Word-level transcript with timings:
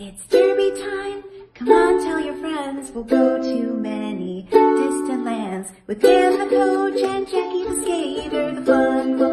It's 0.00 0.24
derby 0.28 0.70
time. 0.80 1.24
Come 1.54 1.70
on, 1.70 2.00
tell 2.04 2.20
your 2.20 2.36
friends. 2.36 2.92
We'll 2.92 3.02
go 3.02 3.42
to 3.42 3.62
many 3.74 4.42
distant 4.42 5.24
lands 5.24 5.72
with 5.88 6.00
Dan 6.00 6.38
the 6.38 6.46
coach 6.46 7.00
and 7.02 7.26
Jackie 7.26 7.64
the 7.64 7.82
skater. 7.82 8.54
The 8.54 8.62
fun 8.64 9.18
will 9.18 9.27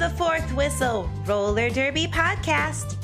the 0.00 0.08
Fourth 0.08 0.50
Whistle 0.54 1.10
Roller 1.26 1.68
Derby 1.68 2.06
podcast. 2.06 2.96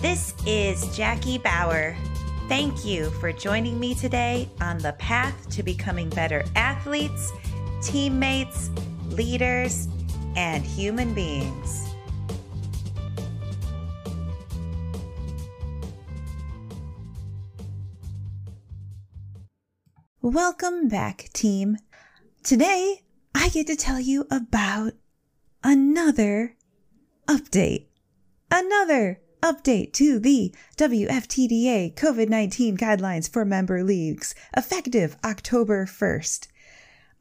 This 0.00 0.32
is 0.46 0.96
Jackie 0.96 1.36
Bauer. 1.36 1.94
Thank 2.48 2.86
you 2.86 3.10
for 3.20 3.32
joining 3.32 3.78
me 3.78 3.94
today 3.94 4.48
on 4.58 4.78
the 4.78 4.94
path 4.94 5.50
to 5.50 5.62
becoming 5.62 6.08
better 6.08 6.42
athletes, 6.56 7.32
teammates, 7.82 8.70
leaders, 9.08 9.88
and 10.36 10.64
human 10.64 11.12
beings. 11.12 11.86
Welcome 20.22 20.88
back, 20.88 21.28
team. 21.34 21.76
Today, 22.42 23.02
I 23.34 23.50
get 23.50 23.66
to 23.66 23.76
tell 23.76 24.00
you 24.00 24.26
about 24.30 24.94
another 25.62 26.56
update. 27.26 27.86
Another 28.50 29.20
update 29.42 29.92
to 29.92 30.18
the 30.18 30.54
WFTDA 30.76 31.94
COVID 31.94 32.28
19 32.28 32.76
guidelines 32.76 33.30
for 33.30 33.44
member 33.44 33.84
leagues, 33.84 34.34
effective 34.56 35.16
October 35.24 35.86
1st. 35.86 36.48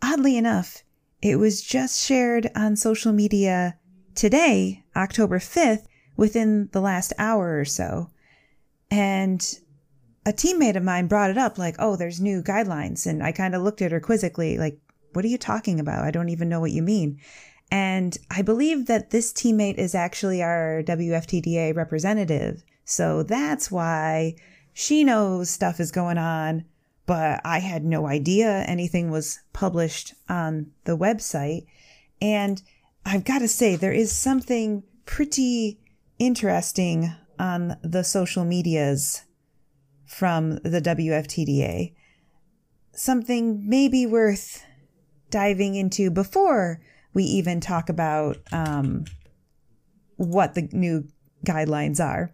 Oddly 0.02 0.38
enough, 0.38 0.84
it 1.22 1.38
was 1.38 1.62
just 1.62 2.06
shared 2.06 2.50
on 2.56 2.76
social 2.76 3.12
media 3.12 3.78
today, 4.16 4.84
October 4.96 5.40
5th, 5.40 5.86
within 6.16 6.70
the 6.72 6.82
last 6.82 7.14
hour 7.18 7.60
or 7.60 7.66
so. 7.66 8.10
And 8.90 9.42
a 10.26 10.32
teammate 10.32 10.76
of 10.76 10.84
mine 10.84 11.08
brought 11.08 11.30
it 11.30 11.38
up, 11.38 11.58
like, 11.58 11.76
oh, 11.80 11.96
there's 11.96 12.22
new 12.22 12.42
guidelines. 12.42 13.06
And 13.06 13.24
I 13.24 13.32
kind 13.32 13.56
of 13.56 13.62
looked 13.62 13.82
at 13.82 13.92
her 13.92 14.00
quizzically, 14.00 14.58
like, 14.58 14.80
what 15.14 15.26
are 15.26 15.30
you 15.30 15.38
talking 15.38 15.80
about? 15.80 16.04
I 16.04 16.12
don't 16.12 16.30
even 16.30 16.50
know 16.50 16.60
what 16.60 16.72
you 16.72 16.82
mean. 16.82 17.20
And 17.70 18.18
I 18.32 18.42
believe 18.42 18.86
that 18.86 19.10
this 19.10 19.34
teammate 19.34 19.78
is 19.78 19.94
actually 19.94 20.42
our 20.42 20.82
WFTDA 20.84 21.76
representative. 21.76 22.64
So 22.86 23.24
that's 23.24 23.70
why 23.70 24.36
she 24.74 25.04
knows 25.04 25.50
stuff 25.50 25.80
is 25.80 25.92
going 25.92 26.18
on, 26.18 26.64
but 27.06 27.42
I 27.44 27.60
had 27.60 27.84
no 27.84 28.08
idea 28.08 28.64
anything 28.68 29.12
was 29.12 29.40
published 29.52 30.14
on 30.30 30.72
the 30.86 30.98
website. 30.98 31.66
And 32.22 32.62
I've 33.06 33.26
got 33.26 33.40
to 33.40 33.48
say, 33.48 33.76
there 33.76 33.92
is 33.92 34.12
something 34.12 34.84
pretty 35.06 35.80
interesting 36.20 37.14
on 37.40 37.78
the 37.82 38.04
social 38.04 38.46
medias 38.46 39.24
from 40.06 40.56
the 40.60 40.82
WFTDA. 40.82 41.94
Something 42.94 43.68
maybe 43.68 44.06
worth 44.06 44.64
diving 45.30 45.76
into 45.76 46.10
before 46.10 46.82
we 47.18 47.24
even 47.24 47.60
talk 47.60 47.90
about 47.90 48.38
um, 48.52 49.04
what 50.18 50.54
the 50.54 50.70
new 50.72 51.08
guidelines 51.44 52.00
are. 52.00 52.32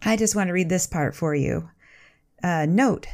I 0.00 0.16
just 0.16 0.34
want 0.34 0.48
to 0.48 0.54
read 0.54 0.70
this 0.70 0.86
part 0.86 1.14
for 1.14 1.34
you. 1.34 1.68
Uh, 2.42 2.64
note 2.64 3.06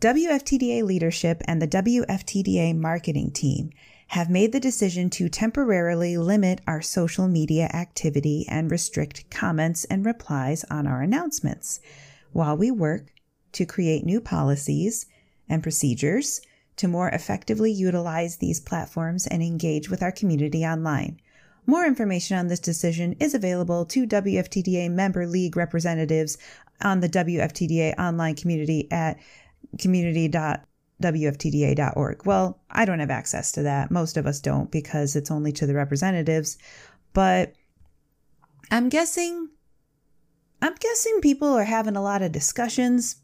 WFTDA 0.00 0.84
leadership 0.84 1.42
and 1.46 1.60
the 1.60 1.66
WFTDA 1.66 2.76
marketing 2.76 3.32
team 3.32 3.70
have 4.10 4.30
made 4.30 4.52
the 4.52 4.60
decision 4.60 5.10
to 5.10 5.28
temporarily 5.28 6.16
limit 6.16 6.60
our 6.68 6.82
social 6.82 7.26
media 7.26 7.68
activity 7.74 8.46
and 8.48 8.70
restrict 8.70 9.28
comments 9.30 9.86
and 9.86 10.06
replies 10.06 10.64
on 10.70 10.86
our 10.86 11.02
announcements 11.02 11.80
while 12.30 12.56
we 12.56 12.70
work 12.70 13.12
to 13.50 13.66
create 13.66 14.04
new 14.04 14.20
policies 14.20 15.06
and 15.48 15.64
procedures 15.64 16.40
to 16.78 16.88
more 16.88 17.10
effectively 17.10 17.70
utilize 17.70 18.36
these 18.36 18.60
platforms 18.60 19.26
and 19.26 19.42
engage 19.42 19.90
with 19.90 20.02
our 20.02 20.12
community 20.12 20.64
online. 20.64 21.20
More 21.66 21.84
information 21.84 22.38
on 22.38 22.48
this 22.48 22.60
decision 22.60 23.14
is 23.20 23.34
available 23.34 23.84
to 23.86 24.06
WFTDA 24.06 24.90
member 24.90 25.26
league 25.26 25.56
representatives 25.56 26.38
on 26.80 27.00
the 27.00 27.08
WFTDA 27.08 27.98
online 27.98 28.36
community 28.36 28.88
at 28.90 29.18
community.wftda.org. 29.78 32.26
Well, 32.26 32.58
I 32.70 32.84
don't 32.86 33.00
have 33.00 33.10
access 33.10 33.52
to 33.52 33.62
that. 33.64 33.90
Most 33.90 34.16
of 34.16 34.26
us 34.26 34.40
don't 34.40 34.70
because 34.70 35.14
it's 35.14 35.30
only 35.30 35.52
to 35.52 35.66
the 35.66 35.74
representatives. 35.74 36.56
But 37.12 37.52
I'm 38.70 38.88
guessing 38.88 39.50
I'm 40.60 40.74
guessing 40.74 41.20
people 41.20 41.48
are 41.48 41.64
having 41.64 41.96
a 41.96 42.02
lot 42.02 42.22
of 42.22 42.32
discussions 42.32 43.16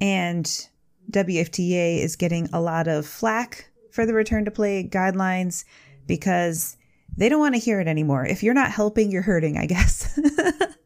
and 0.00 0.68
WFTA 1.10 1.98
is 1.98 2.16
getting 2.16 2.48
a 2.52 2.60
lot 2.60 2.88
of 2.88 3.06
flack 3.06 3.70
for 3.90 4.06
the 4.06 4.14
return 4.14 4.44
to 4.44 4.50
play 4.50 4.86
guidelines 4.86 5.64
because 6.06 6.76
they 7.16 7.28
don't 7.28 7.40
want 7.40 7.54
to 7.54 7.60
hear 7.60 7.80
it 7.80 7.88
anymore. 7.88 8.26
If 8.26 8.42
you're 8.42 8.54
not 8.54 8.70
helping, 8.70 9.10
you're 9.10 9.22
hurting, 9.22 9.56
I 9.56 9.66
guess. 9.66 10.18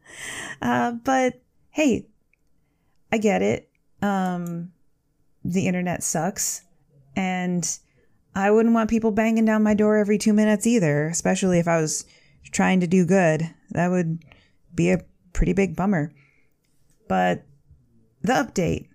uh, 0.61 0.91
but 0.91 1.41
hey, 1.69 2.07
I 3.11 3.17
get 3.17 3.41
it. 3.41 3.69
Um, 4.01 4.71
the 5.43 5.67
internet 5.67 6.03
sucks. 6.03 6.61
And 7.15 7.67
I 8.33 8.51
wouldn't 8.51 8.73
want 8.73 8.89
people 8.89 9.11
banging 9.11 9.45
down 9.45 9.63
my 9.63 9.73
door 9.73 9.97
every 9.97 10.17
two 10.17 10.33
minutes 10.33 10.65
either, 10.65 11.07
especially 11.07 11.59
if 11.59 11.67
I 11.67 11.81
was 11.81 12.05
trying 12.51 12.79
to 12.79 12.87
do 12.87 13.05
good. 13.05 13.49
That 13.71 13.89
would 13.89 14.23
be 14.73 14.91
a 14.91 15.03
pretty 15.33 15.53
big 15.53 15.75
bummer. 15.75 16.13
But 17.07 17.43
the 18.21 18.33
update 18.33 18.87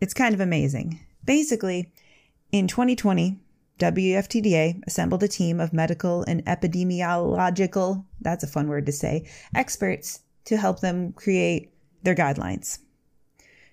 it's 0.00 0.14
kind 0.14 0.34
of 0.34 0.40
amazing. 0.40 1.00
Basically, 1.24 1.92
in 2.52 2.66
2020, 2.66 3.38
WFTDA 3.78 4.82
assembled 4.86 5.22
a 5.22 5.28
team 5.28 5.60
of 5.60 5.72
medical 5.72 6.22
and 6.24 6.44
epidemiological, 6.44 8.04
that's 8.20 8.44
a 8.44 8.48
fun 8.48 8.68
word 8.68 8.86
to 8.86 8.92
say, 8.92 9.26
experts 9.54 10.20
to 10.44 10.56
help 10.56 10.80
them 10.80 11.12
create 11.12 11.72
their 12.02 12.14
guidelines. 12.14 12.78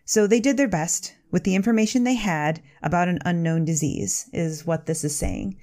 So 0.05 0.27
they 0.27 0.39
did 0.39 0.55
their 0.55 0.69
best 0.69 1.15
with 1.31 1.43
the 1.43 1.55
information 1.55 2.03
they 2.03 2.15
had 2.15 2.61
about 2.81 3.09
an 3.09 3.19
unknown 3.25 3.65
disease, 3.65 4.29
is 4.31 4.65
what 4.65 4.85
this 4.85 5.03
is 5.03 5.17
saying. 5.17 5.57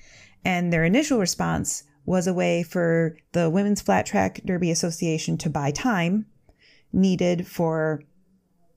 And 0.44 0.72
their 0.72 0.84
initial 0.84 1.18
response 1.18 1.84
was 2.04 2.26
a 2.26 2.34
way 2.34 2.62
for 2.62 3.16
the 3.32 3.48
Women's 3.48 3.80
Flat 3.80 4.04
Track 4.04 4.42
Derby 4.44 4.70
Association 4.70 5.38
to 5.38 5.48
buy 5.48 5.70
time 5.70 6.26
needed 6.92 7.46
for 7.46 8.02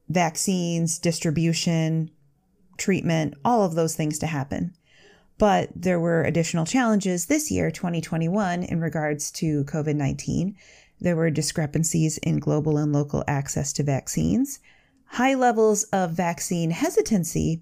vaccines, 0.10 1.00
distribution, 1.00 2.12
treatment, 2.78 3.34
all 3.44 3.64
of 3.64 3.76
those 3.76 3.96
things 3.96 4.20
to 4.20 4.28
happen. 4.28 4.74
But 5.38 5.70
there 5.76 6.00
were 6.00 6.24
additional 6.24 6.66
challenges 6.66 7.28
this 7.28 7.52
year, 7.52 7.70
2021, 7.70 8.64
in 8.64 8.82
regards 8.82 9.32
to 9.32 9.64
COVID 9.66 9.96
19. 9.96 10.56
There 11.00 11.16
were 11.16 11.30
discrepancies 11.30 12.18
in 12.20 12.40
global 12.40 12.78
and 12.78 12.92
local 12.92 13.24
access 13.28 13.72
to 13.74 13.84
vaccines, 13.84 14.60
high 15.06 15.36
levels 15.36 15.84
of 15.86 16.12
vaccine 16.12 16.72
hesitancy, 16.72 17.62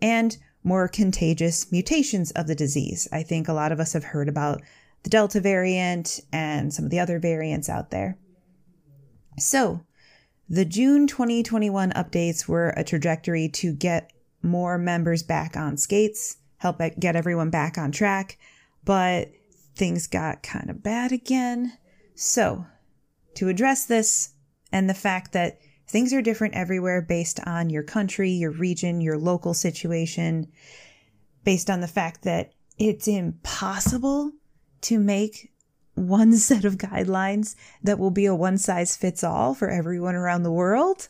and 0.00 0.36
more 0.62 0.88
contagious 0.88 1.70
mutations 1.72 2.30
of 2.32 2.46
the 2.46 2.54
disease. 2.54 3.08
I 3.12 3.22
think 3.22 3.48
a 3.48 3.52
lot 3.52 3.72
of 3.72 3.80
us 3.80 3.92
have 3.92 4.04
heard 4.04 4.28
about 4.28 4.62
the 5.02 5.10
Delta 5.10 5.40
variant 5.40 6.20
and 6.32 6.72
some 6.72 6.84
of 6.84 6.90
the 6.90 6.98
other 6.98 7.18
variants 7.18 7.68
out 7.68 7.90
there. 7.90 8.18
So, 9.38 9.85
the 10.48 10.64
June 10.64 11.06
2021 11.06 11.90
updates 11.92 12.46
were 12.46 12.68
a 12.76 12.84
trajectory 12.84 13.48
to 13.48 13.72
get 13.72 14.12
more 14.42 14.78
members 14.78 15.22
back 15.22 15.56
on 15.56 15.76
skates, 15.76 16.36
help 16.58 16.80
get 16.98 17.16
everyone 17.16 17.50
back 17.50 17.76
on 17.76 17.90
track, 17.90 18.38
but 18.84 19.32
things 19.74 20.06
got 20.06 20.42
kind 20.42 20.70
of 20.70 20.82
bad 20.82 21.12
again. 21.12 21.76
So, 22.14 22.66
to 23.34 23.48
address 23.48 23.84
this 23.84 24.30
and 24.72 24.88
the 24.88 24.94
fact 24.94 25.32
that 25.32 25.58
things 25.88 26.12
are 26.12 26.22
different 26.22 26.54
everywhere 26.54 27.02
based 27.02 27.40
on 27.46 27.70
your 27.70 27.82
country, 27.82 28.30
your 28.30 28.52
region, 28.52 29.00
your 29.00 29.18
local 29.18 29.52
situation, 29.52 30.50
based 31.44 31.68
on 31.68 31.80
the 31.80 31.88
fact 31.88 32.22
that 32.22 32.52
it's 32.78 33.08
impossible 33.08 34.32
to 34.82 34.98
make 34.98 35.52
one 35.96 36.32
set 36.36 36.64
of 36.64 36.76
guidelines 36.76 37.56
that 37.82 37.98
will 37.98 38.12
be 38.12 38.26
a 38.26 38.34
one 38.34 38.58
size 38.58 38.96
fits 38.96 39.24
all 39.24 39.54
for 39.54 39.68
everyone 39.68 40.14
around 40.14 40.44
the 40.44 40.52
world. 40.52 41.08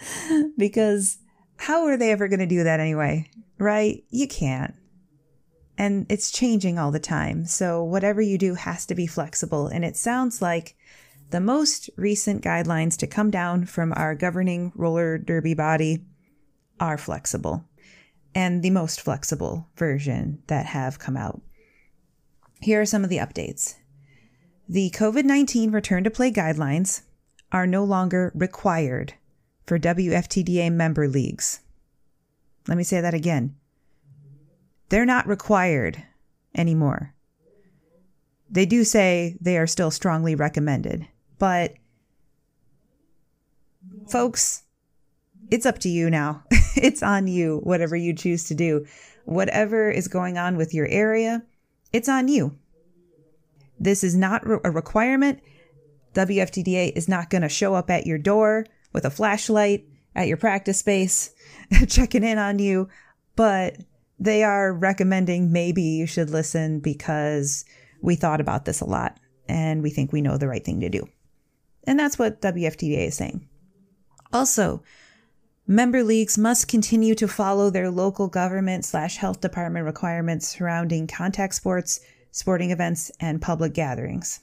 because 0.56 1.18
how 1.56 1.86
are 1.86 1.96
they 1.96 2.12
ever 2.12 2.28
going 2.28 2.40
to 2.40 2.46
do 2.46 2.62
that 2.62 2.80
anyway? 2.80 3.28
Right? 3.58 4.04
You 4.10 4.28
can't. 4.28 4.74
and 5.78 6.06
it's 6.08 6.30
changing 6.30 6.78
all 6.78 6.90
the 6.90 6.98
time. 7.00 7.44
So 7.46 7.82
whatever 7.82 8.22
you 8.22 8.38
do 8.38 8.54
has 8.54 8.86
to 8.86 8.94
be 8.94 9.06
flexible. 9.06 9.66
And 9.66 9.84
it 9.84 9.96
sounds 9.96 10.40
like 10.40 10.76
the 11.30 11.40
most 11.40 11.90
recent 11.96 12.42
guidelines 12.42 12.96
to 12.98 13.06
come 13.06 13.30
down 13.30 13.66
from 13.66 13.92
our 13.94 14.14
governing 14.14 14.72
roller 14.74 15.18
derby 15.18 15.54
body 15.54 16.04
are 16.78 16.96
flexible 16.98 17.64
and 18.34 18.62
the 18.62 18.70
most 18.70 19.00
flexible 19.00 19.68
version 19.76 20.42
that 20.46 20.66
have 20.66 20.98
come 20.98 21.16
out. 21.16 21.40
Here 22.60 22.80
are 22.80 22.86
some 22.86 23.02
of 23.02 23.10
the 23.10 23.18
updates. 23.18 23.76
The 24.68 24.90
COVID 24.90 25.24
19 25.24 25.70
return 25.70 26.02
to 26.02 26.10
play 26.10 26.32
guidelines 26.32 27.02
are 27.52 27.68
no 27.68 27.84
longer 27.84 28.32
required 28.34 29.14
for 29.64 29.78
WFTDA 29.78 30.72
member 30.72 31.06
leagues. 31.06 31.60
Let 32.66 32.76
me 32.76 32.82
say 32.82 33.00
that 33.00 33.14
again. 33.14 33.54
They're 34.88 35.06
not 35.06 35.28
required 35.28 36.02
anymore. 36.56 37.14
They 38.50 38.66
do 38.66 38.82
say 38.82 39.36
they 39.40 39.56
are 39.56 39.68
still 39.68 39.92
strongly 39.92 40.34
recommended, 40.34 41.06
but 41.38 41.74
folks, 44.08 44.64
it's 45.48 45.66
up 45.66 45.78
to 45.80 45.88
you 45.88 46.10
now. 46.10 46.42
it's 46.76 47.04
on 47.04 47.28
you, 47.28 47.60
whatever 47.62 47.94
you 47.94 48.12
choose 48.14 48.44
to 48.44 48.54
do. 48.54 48.84
Whatever 49.26 49.90
is 49.90 50.08
going 50.08 50.38
on 50.38 50.56
with 50.56 50.74
your 50.74 50.86
area, 50.86 51.44
it's 51.92 52.08
on 52.08 52.26
you. 52.26 52.56
This 53.78 54.02
is 54.02 54.16
not 54.16 54.42
a 54.46 54.70
requirement. 54.70 55.40
WFTDA 56.14 56.92
is 56.96 57.08
not 57.08 57.30
going 57.30 57.42
to 57.42 57.48
show 57.48 57.74
up 57.74 57.90
at 57.90 58.06
your 58.06 58.18
door 58.18 58.66
with 58.92 59.04
a 59.04 59.10
flashlight 59.10 59.84
at 60.14 60.28
your 60.28 60.38
practice 60.38 60.78
space, 60.78 61.30
checking 61.88 62.24
in 62.24 62.38
on 62.38 62.58
you, 62.58 62.88
but 63.36 63.76
they 64.18 64.42
are 64.42 64.72
recommending 64.72 65.52
maybe 65.52 65.82
you 65.82 66.06
should 66.06 66.30
listen 66.30 66.80
because 66.80 67.64
we 68.00 68.16
thought 68.16 68.40
about 68.40 68.64
this 68.64 68.80
a 68.80 68.86
lot 68.86 69.20
and 69.48 69.82
we 69.82 69.90
think 69.90 70.12
we 70.12 70.22
know 70.22 70.38
the 70.38 70.48
right 70.48 70.64
thing 70.64 70.80
to 70.80 70.88
do. 70.88 71.06
And 71.86 71.98
that's 71.98 72.18
what 72.18 72.40
WFTDA 72.40 73.08
is 73.08 73.14
saying. 73.14 73.46
Also, 74.32 74.82
member 75.66 76.02
leagues 76.02 76.38
must 76.38 76.66
continue 76.68 77.14
to 77.14 77.28
follow 77.28 77.70
their 77.70 77.90
local 77.90 78.28
government 78.28 78.84
slash 78.84 79.18
health 79.18 79.40
department 79.40 79.84
requirements 79.84 80.48
surrounding 80.48 81.06
contact 81.06 81.54
sports, 81.54 82.00
sporting 82.36 82.70
events, 82.70 83.10
and 83.18 83.40
public 83.40 83.72
gatherings. 83.72 84.40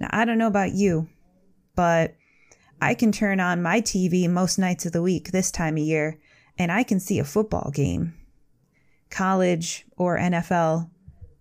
Now, 0.00 0.08
I 0.10 0.24
don't 0.24 0.38
know 0.38 0.48
about 0.48 0.72
you, 0.72 1.08
but 1.76 2.16
I 2.82 2.94
can 2.94 3.12
turn 3.12 3.38
on 3.38 3.62
my 3.62 3.80
TV 3.80 4.28
most 4.28 4.58
nights 4.58 4.86
of 4.86 4.92
the 4.92 5.00
week 5.00 5.30
this 5.30 5.52
time 5.52 5.76
of 5.76 5.84
year 5.84 6.18
and 6.58 6.72
I 6.72 6.82
can 6.82 6.98
see 6.98 7.20
a 7.20 7.24
football 7.24 7.70
game, 7.72 8.12
college 9.08 9.86
or 9.96 10.18
NFL 10.18 10.90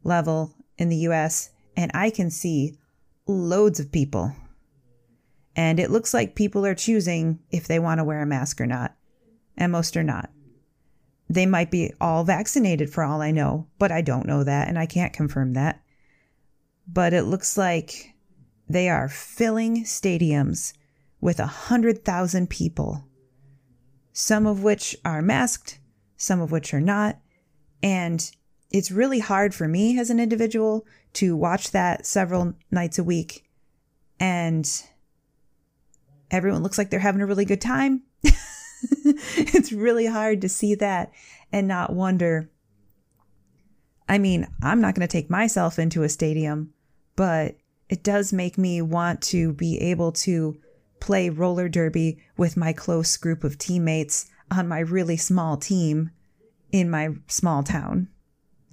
level 0.03 0.53
in 0.77 0.89
the 0.89 0.97
US, 0.97 1.49
and 1.75 1.89
I 1.95 2.11
can 2.11 2.29
see 2.29 2.77
loads 3.25 3.79
of 3.79 3.91
people. 3.91 4.35
And 5.55 5.79
it 5.79 5.89
looks 5.89 6.13
like 6.13 6.35
people 6.35 6.63
are 6.63 6.75
choosing 6.75 7.39
if 7.49 7.67
they 7.67 7.79
want 7.79 7.97
to 7.97 8.03
wear 8.03 8.21
a 8.21 8.25
mask 8.27 8.61
or 8.61 8.67
not, 8.67 8.95
and 9.57 9.71
most 9.71 9.97
are 9.97 10.03
not. 10.03 10.29
They 11.29 11.45
might 11.45 11.69
be 11.69 11.93
all 12.01 12.23
vaccinated 12.23 12.89
for 12.89 13.03
all 13.03 13.21
I 13.21 13.31
know, 13.31 13.67
but 13.77 13.91
I 13.91 14.01
don't 14.01 14.25
know 14.25 14.43
that 14.43 14.67
and 14.67 14.79
I 14.79 14.85
can't 14.85 15.13
confirm 15.13 15.53
that. 15.53 15.81
But 16.87 17.13
it 17.13 17.23
looks 17.23 17.57
like 17.57 18.15
they 18.67 18.89
are 18.89 19.07
filling 19.07 19.83
stadiums 19.83 20.73
with 21.21 21.39
a 21.39 21.45
hundred 21.45 22.03
thousand 22.03 22.49
people, 22.49 23.05
some 24.11 24.47
of 24.47 24.63
which 24.63 24.95
are 25.05 25.21
masked, 25.21 25.79
some 26.17 26.41
of 26.41 26.51
which 26.51 26.73
are 26.73 26.81
not. 26.81 27.19
And 27.83 28.29
it's 28.71 28.91
really 28.91 29.19
hard 29.19 29.53
for 29.53 29.67
me 29.67 29.99
as 29.99 30.09
an 30.09 30.19
individual 30.19 30.85
to 31.13 31.35
watch 31.35 31.71
that 31.71 32.05
several 32.05 32.53
nights 32.71 32.97
a 32.97 33.03
week 33.03 33.49
and 34.19 34.83
everyone 36.29 36.61
looks 36.61 36.77
like 36.77 36.89
they're 36.89 36.99
having 36.99 37.21
a 37.21 37.25
really 37.25 37.45
good 37.45 37.61
time. 37.61 38.03
it's 39.37 39.71
really 39.71 40.05
hard 40.05 40.41
to 40.41 40.49
see 40.49 40.75
that 40.75 41.11
and 41.51 41.67
not 41.67 41.93
wonder. 41.93 42.49
I 44.07 44.17
mean, 44.17 44.47
I'm 44.61 44.81
not 44.81 44.95
going 44.95 45.07
to 45.07 45.11
take 45.11 45.29
myself 45.29 45.77
into 45.77 46.03
a 46.03 46.09
stadium, 46.09 46.73
but 47.15 47.55
it 47.89 48.03
does 48.03 48.33
make 48.33 48.57
me 48.57 48.81
want 48.81 49.21
to 49.23 49.53
be 49.53 49.79
able 49.79 50.11
to 50.13 50.59
play 50.99 51.29
roller 51.29 51.69
derby 51.69 52.19
with 52.37 52.57
my 52.57 52.73
close 52.73 53.17
group 53.17 53.43
of 53.43 53.57
teammates 53.57 54.29
on 54.51 54.67
my 54.67 54.79
really 54.79 55.17
small 55.17 55.57
team 55.57 56.11
in 56.71 56.89
my 56.89 57.09
small 57.27 57.63
town. 57.63 58.07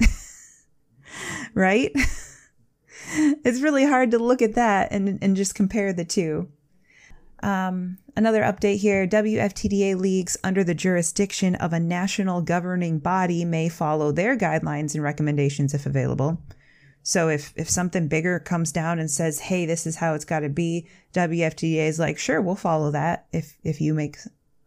right? 1.55 1.93
it's 3.12 3.61
really 3.61 3.87
hard 3.87 4.11
to 4.11 4.19
look 4.19 4.43
at 4.43 4.55
that 4.55 4.93
and, 4.93 5.19
and 5.23 5.37
just 5.37 5.55
compare 5.55 5.93
the 5.93 6.05
two. 6.05 6.49
Um, 7.43 7.99
another 8.17 8.43
update 8.43 8.79
here 8.79 9.06
WFTDA 9.06 9.99
leagues 9.99 10.37
under 10.43 10.65
the 10.65 10.75
jurisdiction 10.75 11.55
of 11.56 11.73
a 11.73 11.81
national 11.81 12.43
governing 12.43 12.99
body 12.99 13.44
may 13.44 13.69
follow 13.69 14.11
their 14.11 14.37
guidelines 14.37 14.94
and 14.94 15.03
recommendations 15.03 15.75
if 15.75 15.87
available. 15.87 16.41
So 17.03 17.29
if 17.29 17.53
if 17.55 17.71
something 17.71 18.09
bigger 18.09 18.41
comes 18.41 18.73
down 18.73 18.99
and 18.99 19.11
says, 19.11 19.38
"Hey, 19.38 19.65
this 19.65 19.87
is 19.87 19.97
how 19.97 20.15
it's 20.15 20.25
got 20.25 20.41
to 20.41 20.49
be," 20.49 20.88
WFTDA 21.12 21.87
is 21.87 21.99
like, 21.99 22.19
"Sure, 22.19 22.41
we'll 22.41 22.56
follow 22.56 22.91
that 22.91 23.27
if 23.33 23.56
if 23.62 23.81
you 23.81 23.94
make 23.94 24.17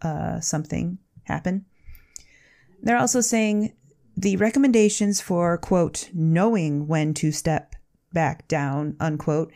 uh, 0.02 0.40
something 0.40 1.00
happen." 1.24 1.66
They're 2.82 2.98
also 2.98 3.20
saying 3.20 3.74
the 4.16 4.38
recommendations 4.38 5.20
for 5.20 5.58
quote 5.58 6.10
knowing 6.14 6.88
when 6.88 7.14
to 7.16 7.32
step 7.32 7.76
back 8.14 8.48
down 8.48 8.96
unquote 9.00 9.52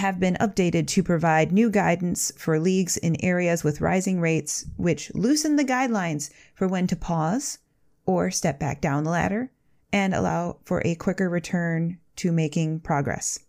have 0.00 0.18
been 0.18 0.38
updated 0.40 0.86
to 0.86 1.02
provide 1.02 1.52
new 1.52 1.68
guidance 1.68 2.32
for 2.36 2.58
leagues 2.58 2.96
in 2.96 3.22
areas 3.22 3.62
with 3.62 3.82
rising 3.82 4.18
rates, 4.18 4.64
which 4.76 5.14
loosen 5.14 5.56
the 5.56 5.64
guidelines 5.64 6.30
for 6.54 6.66
when 6.66 6.86
to 6.86 6.96
pause 6.96 7.58
or 8.06 8.30
step 8.30 8.58
back 8.58 8.80
down 8.80 9.04
the 9.04 9.10
ladder 9.10 9.50
and 9.92 10.14
allow 10.14 10.56
for 10.64 10.80
a 10.86 10.94
quicker 10.94 11.28
return 11.28 11.98
to 12.16 12.32
making 12.32 12.80
progress. 12.80 13.40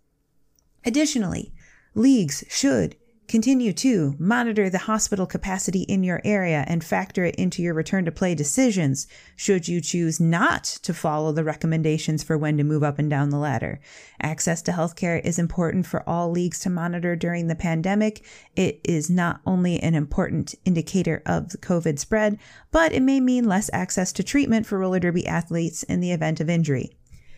Additionally, 0.85 1.53
leagues 1.95 2.43
should 2.49 2.97
continue 3.31 3.71
to 3.71 4.13
monitor 4.19 4.69
the 4.69 4.77
hospital 4.77 5.25
capacity 5.25 5.83
in 5.83 6.03
your 6.03 6.19
area 6.25 6.65
and 6.67 6.83
factor 6.83 7.23
it 7.23 7.35
into 7.35 7.61
your 7.61 7.73
return 7.73 8.03
to 8.03 8.11
play 8.11 8.35
decisions 8.35 9.07
should 9.37 9.69
you 9.69 9.79
choose 9.79 10.19
not 10.19 10.65
to 10.65 10.93
follow 10.93 11.31
the 11.31 11.41
recommendations 11.41 12.21
for 12.21 12.37
when 12.37 12.57
to 12.57 12.63
move 12.65 12.83
up 12.83 12.99
and 12.99 13.09
down 13.09 13.29
the 13.29 13.37
ladder. 13.37 13.79
Access 14.21 14.61
to 14.61 14.73
healthcare 14.73 15.23
is 15.23 15.39
important 15.39 15.85
for 15.85 16.07
all 16.09 16.29
leagues 16.29 16.59
to 16.59 16.69
monitor 16.69 17.15
during 17.15 17.47
the 17.47 17.55
pandemic. 17.55 18.21
It 18.57 18.81
is 18.83 19.09
not 19.09 19.39
only 19.45 19.79
an 19.79 19.95
important 19.95 20.53
indicator 20.65 21.23
of 21.25 21.55
COVID 21.61 21.99
spread, 21.99 22.37
but 22.69 22.91
it 22.91 23.01
may 23.01 23.21
mean 23.21 23.47
less 23.47 23.69
access 23.71 24.11
to 24.11 24.23
treatment 24.23 24.65
for 24.65 24.77
roller 24.77 24.99
derby 24.99 25.25
athletes 25.25 25.83
in 25.83 26.01
the 26.01 26.11
event 26.11 26.41
of 26.41 26.49
injury. 26.49 26.97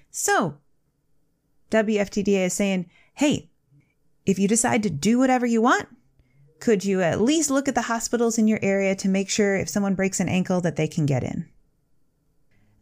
So, 0.09 0.57
WFTDA 1.69 2.47
is 2.47 2.53
saying, 2.53 2.89
hey, 3.13 3.51
if 4.25 4.39
you 4.39 4.47
decide 4.47 4.83
to 4.83 4.89
do 4.89 5.19
whatever 5.19 5.45
you 5.45 5.61
want, 5.61 5.87
could 6.59 6.85
you 6.85 7.01
at 7.01 7.21
least 7.21 7.49
look 7.49 7.67
at 7.67 7.75
the 7.75 7.83
hospitals 7.83 8.37
in 8.37 8.47
your 8.47 8.59
area 8.61 8.95
to 8.95 9.09
make 9.09 9.29
sure 9.29 9.55
if 9.55 9.67
someone 9.67 9.95
breaks 9.95 10.19
an 10.19 10.29
ankle 10.29 10.61
that 10.61 10.77
they 10.77 10.87
can 10.87 11.05
get 11.05 11.23
in? 11.23 11.49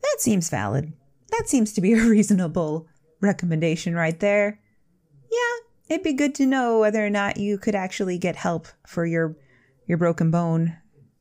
That 0.01 0.17
seems 0.19 0.49
valid. 0.49 0.93
That 1.31 1.47
seems 1.47 1.73
to 1.73 1.81
be 1.81 1.93
a 1.99 2.03
reasonable 2.03 2.87
recommendation 3.21 3.95
right 3.95 4.19
there. 4.19 4.59
Yeah, 5.31 5.95
it'd 5.95 6.03
be 6.03 6.13
good 6.13 6.35
to 6.35 6.45
know 6.45 6.79
whether 6.79 7.03
or 7.03 7.09
not 7.09 7.37
you 7.37 7.57
could 7.57 7.75
actually 7.75 8.17
get 8.17 8.35
help 8.35 8.67
for 8.85 9.05
your 9.05 9.35
your 9.87 9.97
broken 9.97 10.31
bone 10.31 10.77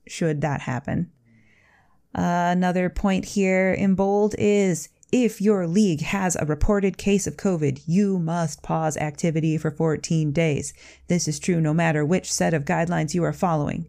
should 0.07 0.43
that 0.43 0.61
happen. 0.61 1.11
Uh, 2.15 2.50
another 2.53 2.91
point 2.91 3.25
here 3.25 3.73
in 3.73 3.95
bold 3.95 4.35
is 4.39 4.89
if 5.12 5.40
your 5.40 5.67
league 5.67 6.02
has 6.02 6.37
a 6.37 6.47
reported 6.47 6.97
case 6.97 7.26
of 7.26 7.37
COVID, 7.37 7.83
you 7.87 8.19
must 8.19 8.62
pause 8.62 8.97
activity 8.97 9.59
for 9.59 9.71
14 9.71 10.33
days. 10.33 10.73
This 11.09 11.26
is 11.26 11.38
true 11.38 11.61
no 11.61 11.75
matter 11.75 12.05
which 12.05 12.33
set 12.33 12.55
of 12.55 12.64
guidelines 12.64 13.14
you 13.14 13.25
are 13.25 13.33
following. 13.33 13.87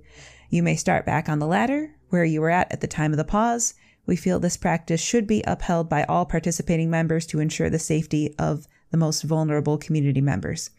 You 0.49 0.63
may 0.63 0.75
start 0.75 1.05
back 1.05 1.29
on 1.29 1.39
the 1.39 1.47
ladder, 1.47 1.95
where 2.09 2.25
you 2.25 2.41
were 2.41 2.49
at 2.49 2.71
at 2.71 2.81
the 2.81 2.87
time 2.87 3.11
of 3.11 3.17
the 3.17 3.23
pause. 3.23 3.73
We 4.05 4.15
feel 4.15 4.39
this 4.39 4.57
practice 4.57 4.99
should 4.99 5.27
be 5.27 5.43
upheld 5.45 5.87
by 5.87 6.03
all 6.03 6.25
participating 6.25 6.89
members 6.89 7.25
to 7.27 7.39
ensure 7.39 7.69
the 7.69 7.79
safety 7.79 8.33
of 8.37 8.67
the 8.89 8.97
most 8.97 9.23
vulnerable 9.23 9.77
community 9.77 10.21
members. 10.21 10.71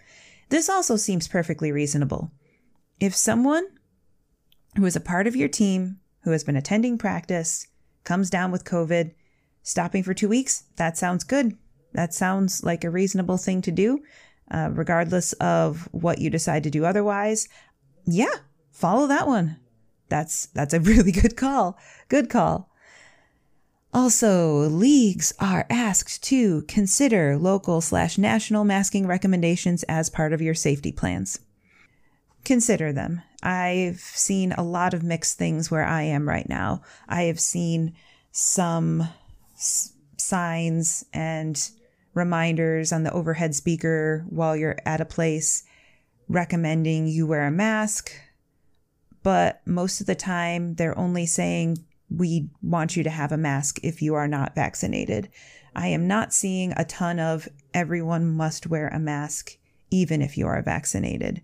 This 0.48 0.68
also 0.68 0.96
seems 0.96 1.28
perfectly 1.28 1.72
reasonable. 1.72 2.32
If 3.00 3.14
someone 3.14 3.66
who 4.76 4.84
is 4.84 4.96
a 4.96 5.00
part 5.00 5.26
of 5.26 5.36
your 5.36 5.48
team, 5.48 6.00
who 6.24 6.32
has 6.32 6.44
been 6.44 6.56
attending 6.56 6.98
practice, 6.98 7.66
comes 8.04 8.28
down 8.28 8.50
with 8.50 8.64
COVID, 8.64 9.12
stopping 9.62 10.02
for 10.02 10.14
two 10.14 10.28
weeks, 10.28 10.64
that 10.76 10.96
sounds 10.96 11.24
good. 11.24 11.56
That 11.92 12.14
sounds 12.14 12.64
like 12.64 12.84
a 12.84 12.90
reasonable 12.90 13.36
thing 13.36 13.62
to 13.62 13.70
do, 13.70 14.02
uh, 14.50 14.70
regardless 14.72 15.32
of 15.34 15.88
what 15.92 16.18
you 16.18 16.30
decide 16.30 16.62
to 16.64 16.70
do 16.70 16.84
otherwise. 16.84 17.48
Yeah, 18.04 18.34
follow 18.70 19.06
that 19.06 19.26
one. 19.26 19.58
That's 20.08 20.46
that's 20.46 20.74
a 20.74 20.80
really 20.92 21.12
good 21.12 21.36
call. 21.36 21.78
Good 22.08 22.30
call. 22.30 22.68
Also, 23.94 24.68
leagues 24.68 25.34
are 25.38 25.66
asked 25.68 26.22
to 26.24 26.62
consider 26.62 27.36
local 27.36 27.82
slash 27.82 28.16
national 28.16 28.64
masking 28.64 29.06
recommendations 29.06 29.82
as 29.82 30.08
part 30.08 30.32
of 30.32 30.40
your 30.40 30.54
safety 30.54 30.90
plans. 30.92 31.40
Consider 32.42 32.90
them. 32.92 33.20
I've 33.42 34.00
seen 34.00 34.52
a 34.52 34.62
lot 34.62 34.94
of 34.94 35.02
mixed 35.02 35.36
things 35.36 35.70
where 35.70 35.84
I 35.84 36.02
am 36.02 36.26
right 36.26 36.48
now. 36.48 36.80
I 37.06 37.24
have 37.24 37.38
seen 37.38 37.92
some 38.30 39.08
s- 39.62 39.94
signs 40.16 41.04
and 41.12 41.70
reminders 42.14 42.92
on 42.92 43.04
the 43.04 43.12
overhead 43.12 43.54
speaker 43.54 44.26
while 44.28 44.56
you're 44.56 44.76
at 44.84 45.00
a 45.00 45.06
place 45.06 45.64
recommending 46.28 47.06
you 47.06 47.26
wear 47.26 47.46
a 47.46 47.50
mask, 47.50 48.12
but 49.22 49.60
most 49.66 50.00
of 50.00 50.06
the 50.06 50.14
time 50.14 50.74
they're 50.74 50.98
only 50.98 51.26
saying 51.26 51.78
we 52.10 52.48
want 52.62 52.96
you 52.96 53.02
to 53.02 53.10
have 53.10 53.32
a 53.32 53.36
mask 53.36 53.78
if 53.82 54.02
you 54.02 54.14
are 54.14 54.28
not 54.28 54.54
vaccinated. 54.54 55.28
I 55.74 55.88
am 55.88 56.06
not 56.06 56.34
seeing 56.34 56.72
a 56.76 56.84
ton 56.84 57.18
of 57.18 57.48
everyone 57.72 58.30
must 58.30 58.66
wear 58.66 58.88
a 58.88 58.98
mask 58.98 59.56
even 59.90 60.20
if 60.22 60.36
you 60.36 60.46
are 60.46 60.60
vaccinated. 60.62 61.42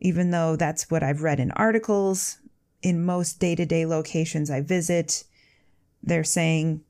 Even 0.00 0.30
though 0.30 0.56
that's 0.56 0.90
what 0.90 1.02
I've 1.02 1.22
read 1.22 1.40
in 1.40 1.50
articles, 1.52 2.38
in 2.82 3.04
most 3.04 3.40
day 3.40 3.54
to 3.54 3.64
day 3.64 3.86
locations 3.86 4.50
I 4.50 4.60
visit, 4.60 5.24
they're 6.02 6.24
saying 6.24 6.82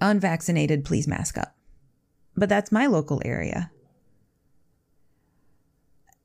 unvaccinated, 0.00 0.84
please 0.84 1.08
mask 1.08 1.38
up. 1.38 1.54
But 2.36 2.48
that's 2.48 2.72
my 2.72 2.86
local 2.86 3.20
area. 3.24 3.70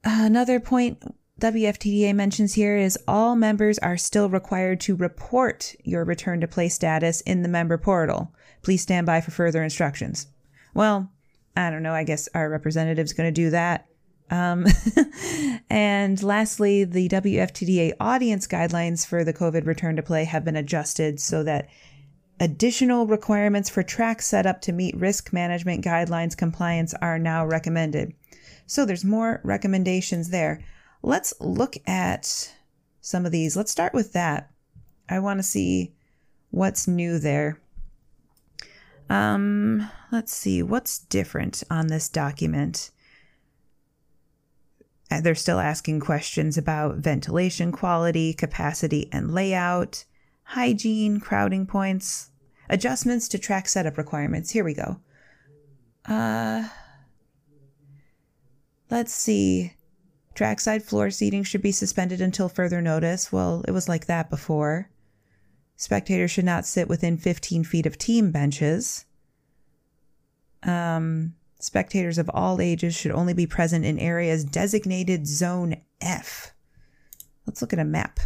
Another 0.04 0.60
point 0.60 1.02
WFTDA 1.40 2.14
mentions 2.14 2.54
here 2.54 2.78
is 2.78 2.98
all 3.08 3.36
members 3.36 3.80
are 3.80 3.98
still 3.98 4.30
required 4.30 4.80
to 4.82 4.96
report 4.96 5.76
your 5.84 6.04
return 6.04 6.40
to 6.42 6.48
play 6.48 6.70
status 6.70 7.22
in 7.22 7.42
the 7.42 7.50
member 7.50 7.78
portal. 7.78 8.34
Please 8.62 8.82
stand 8.82 9.06
by 9.06 9.20
for 9.20 9.32
further 9.32 9.64
instructions. 9.64 10.28
Well, 10.74 11.12
I 11.58 11.70
don't 11.70 11.84
know. 11.84 11.94
I 11.94 12.04
guess 12.04 12.30
our 12.34 12.50
representative's 12.50 13.14
going 13.14 13.28
to 13.28 13.42
do 13.42 13.50
that. 13.50 13.88
Um, 14.30 14.66
and 15.70 16.22
lastly, 16.24 16.84
the 16.84 17.10
WFTDA 17.10 17.94
audience 18.00 18.48
guidelines 18.48 19.06
for 19.06 19.24
the 19.24 19.34
COVID 19.34 19.66
return 19.66 19.96
to 19.96 20.04
play 20.04 20.24
have 20.24 20.46
been 20.46 20.56
adjusted 20.56 21.20
so 21.20 21.44
that 21.44 21.68
additional 22.40 23.08
requirements 23.08 23.70
for 23.70 23.84
track 23.84 24.22
setup 24.22 24.62
to 24.62 24.72
meet 24.72 24.96
risk 24.98 25.32
management 25.32 25.84
guidelines 25.84 26.38
compliance 26.38 26.94
are 26.96 27.20
now 27.20 27.46
recommended. 27.46 28.14
So 28.66 28.86
there's 28.86 29.06
more 29.06 29.42
recommendations 29.44 30.30
there. 30.30 30.64
Let's 31.02 31.34
look 31.40 31.76
at 31.86 32.54
some 33.02 33.26
of 33.26 33.32
these. 33.32 33.58
Let's 33.58 33.72
start 33.72 33.94
with 33.94 34.14
that. 34.14 34.52
I 35.10 35.20
want 35.20 35.40
to 35.40 35.44
see 35.44 35.94
what's 36.50 36.88
new 36.88 37.20
there. 37.20 37.60
Um, 39.10 39.90
let's 40.12 40.34
see 40.34 40.64
what's 40.64 40.98
different 40.98 41.64
on 41.70 41.88
this 41.88 42.08
document. 42.08 42.90
Uh, 45.12 45.22
They're 45.22 45.36
still 45.36 45.60
asking 45.60 46.00
questions 46.00 46.58
about 46.58 46.98
ventilation 46.98 47.72
quality, 47.72 48.34
capacity 48.34 49.10
and 49.12 49.34
layout, 49.34 50.06
hygiene, 50.44 51.20
crowding 51.20 51.66
points, 51.66 52.30
adjustments 52.70 53.28
to 53.30 53.40
track 53.40 53.68
setup 53.68 53.98
requirements. 53.98 54.52
Here 54.52 54.64
we 54.64 54.74
go. 54.74 55.00
Uh, 56.06 56.68
let's 58.90 59.14
see. 59.14 59.74
Trackside 60.36 60.84
floor 60.84 61.12
seating 61.12 61.44
should 61.44 61.62
be 61.62 61.72
suspended 61.72 62.20
until 62.20 62.50
further 62.50 62.82
notice. 62.82 63.32
Well, 63.32 63.64
it 63.68 63.72
was 63.72 63.88
like 63.88 64.08
that 64.08 64.30
before. 64.30 64.90
Spectators 65.76 66.32
should 66.32 66.46
not 66.46 66.66
sit 66.66 66.88
within 66.88 67.18
15 67.18 67.64
feet 67.64 67.86
of 67.86 67.98
team 67.98 68.32
benches. 68.32 69.06
Um, 70.64 71.36
spectators 71.60 72.18
of 72.18 72.30
all 72.34 72.62
ages 72.62 72.96
should 72.96 73.12
only 73.12 73.34
be 73.34 73.46
present 73.46 73.86
in 73.86 74.00
areas 74.00 74.44
designated 74.44 75.28
Zone 75.28 75.76
F. 76.02 76.54
Let's 77.46 77.62
look 77.62 77.74
at 77.74 77.80
a 77.80 77.86
map. 77.86 78.20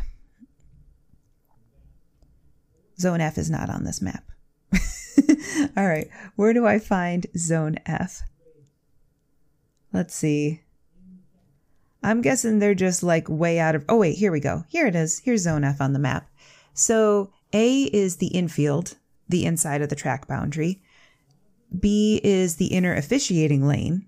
Zone 2.99 3.21
F 3.21 3.37
is 3.37 3.49
not 3.49 3.69
on 3.69 3.83
this 3.83 4.01
map. 4.01 4.23
all 5.77 5.87
right, 5.87 6.09
where 6.35 6.53
do 6.53 6.65
I 6.65 6.79
find 6.79 7.27
Zone 7.37 7.77
F? 7.85 8.21
Let's 9.93 10.15
see. 10.15 10.61
I'm 12.03 12.21
guessing 12.21 12.59
they're 12.59 12.75
just 12.75 13.03
like 13.03 13.27
way 13.29 13.59
out 13.59 13.75
of. 13.75 13.85
Oh, 13.89 13.97
wait, 13.97 14.17
here 14.17 14.31
we 14.31 14.39
go. 14.39 14.63
Here 14.67 14.87
it 14.87 14.95
is. 14.95 15.19
Here's 15.19 15.41
Zone 15.41 15.63
F 15.63 15.81
on 15.81 15.93
the 15.93 15.99
map. 15.99 16.29
So 16.73 17.31
A 17.53 17.83
is 17.83 18.17
the 18.17 18.27
infield, 18.27 18.95
the 19.27 19.45
inside 19.45 19.81
of 19.81 19.89
the 19.89 19.95
track 19.95 20.27
boundary. 20.27 20.81
B 21.77 22.21
is 22.23 22.55
the 22.55 22.67
inner 22.67 22.93
officiating 22.95 23.65
lane. 23.67 24.05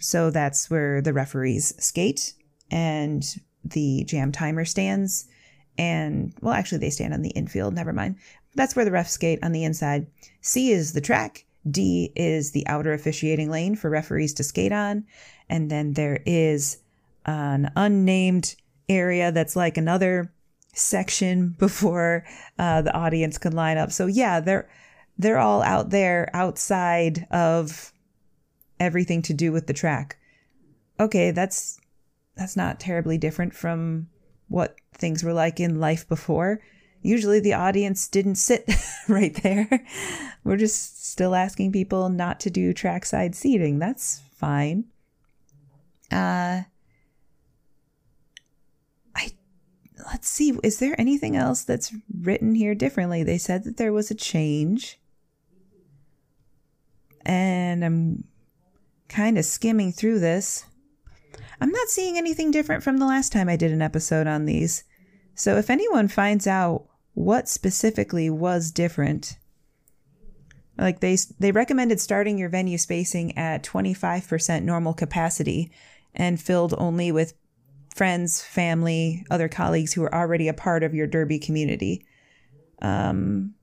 So 0.00 0.30
that's 0.30 0.70
where 0.70 1.00
the 1.00 1.12
referees 1.12 1.74
skate 1.78 2.34
and 2.70 3.24
the 3.64 4.04
jam 4.04 4.32
timer 4.32 4.64
stands. 4.64 5.28
And 5.78 6.34
well, 6.42 6.54
actually, 6.54 6.78
they 6.78 6.90
stand 6.90 7.14
on 7.14 7.22
the 7.22 7.30
infield. 7.30 7.74
Never 7.74 7.92
mind. 7.92 8.16
That's 8.54 8.74
where 8.74 8.84
the 8.84 8.90
refs 8.90 9.10
skate 9.10 9.38
on 9.42 9.52
the 9.52 9.64
inside. 9.64 10.08
C 10.40 10.72
is 10.72 10.92
the 10.92 11.00
track. 11.00 11.46
D 11.70 12.12
is 12.16 12.50
the 12.50 12.66
outer 12.66 12.92
officiating 12.92 13.50
lane 13.50 13.76
for 13.76 13.88
referees 13.88 14.34
to 14.34 14.44
skate 14.44 14.72
on. 14.72 15.04
And 15.48 15.70
then 15.70 15.92
there 15.92 16.22
is 16.26 16.78
an 17.26 17.70
unnamed 17.76 18.56
area 18.88 19.30
that's 19.30 19.54
like 19.54 19.76
another 19.76 20.32
section 20.72 21.50
before 21.58 22.24
uh, 22.58 22.82
the 22.82 22.94
audience 22.94 23.38
can 23.38 23.52
line 23.52 23.78
up. 23.78 23.92
So 23.92 24.06
yeah, 24.06 24.40
they're 24.40 24.68
they're 25.16 25.38
all 25.38 25.62
out 25.62 25.90
there 25.90 26.30
outside 26.32 27.26
of 27.30 27.92
everything 28.78 29.22
to 29.22 29.34
do 29.34 29.52
with 29.52 29.66
the 29.66 29.72
track. 29.72 30.16
Okay, 31.00 31.30
that's 31.30 31.78
that's 32.36 32.56
not 32.56 32.80
terribly 32.80 33.18
different 33.18 33.54
from 33.54 34.08
what 34.48 34.76
things 34.92 35.22
were 35.22 35.32
like 35.32 35.60
in 35.60 35.80
life 35.80 36.08
before. 36.08 36.60
Usually 37.02 37.40
the 37.40 37.54
audience 37.54 38.08
didn't 38.08 38.34
sit 38.34 38.68
right 39.08 39.34
there. 39.42 39.86
We're 40.44 40.56
just 40.56 41.06
still 41.06 41.34
asking 41.34 41.72
people 41.72 42.08
not 42.08 42.40
to 42.40 42.50
do 42.50 42.72
trackside 42.72 43.34
seating. 43.34 43.78
That's 43.78 44.20
fine. 44.34 44.84
Uh 46.10 46.62
I 49.14 49.32
let's 50.10 50.28
see, 50.28 50.58
is 50.62 50.78
there 50.78 50.98
anything 50.98 51.36
else 51.36 51.62
that's 51.62 51.92
written 52.20 52.54
here 52.54 52.74
differently? 52.74 53.22
They 53.22 53.38
said 53.38 53.64
that 53.64 53.76
there 53.76 53.92
was 53.92 54.10
a 54.10 54.14
change. 54.14 54.98
And 57.24 57.84
I'm 57.84 58.24
kind 59.08 59.38
of 59.38 59.44
skimming 59.44 59.92
through 59.92 60.20
this. 60.20 60.64
I'm 61.60 61.70
not 61.70 61.88
seeing 61.88 62.16
anything 62.16 62.50
different 62.50 62.82
from 62.82 62.98
the 62.98 63.06
last 63.06 63.32
time 63.32 63.48
I 63.48 63.56
did 63.56 63.72
an 63.72 63.82
episode 63.82 64.26
on 64.26 64.44
these. 64.44 64.84
So 65.34 65.56
if 65.56 65.70
anyone 65.70 66.08
finds 66.08 66.46
out 66.46 66.86
what 67.14 67.48
specifically 67.48 68.30
was 68.30 68.70
different, 68.70 69.38
like 70.76 71.00
they 71.00 71.16
they 71.40 71.50
recommended 71.50 72.00
starting 72.00 72.38
your 72.38 72.48
venue 72.48 72.78
spacing 72.78 73.36
at 73.36 73.64
25% 73.64 74.62
normal 74.62 74.94
capacity 74.94 75.72
and 76.14 76.40
filled 76.40 76.74
only 76.78 77.10
with 77.10 77.34
friends, 77.94 78.42
family, 78.42 79.24
other 79.30 79.48
colleagues 79.48 79.92
who 79.92 80.04
are 80.04 80.14
already 80.14 80.46
a 80.46 80.54
part 80.54 80.84
of 80.84 80.94
your 80.94 81.06
derby 81.06 81.38
community. 81.38 82.06
Um, 82.80 83.54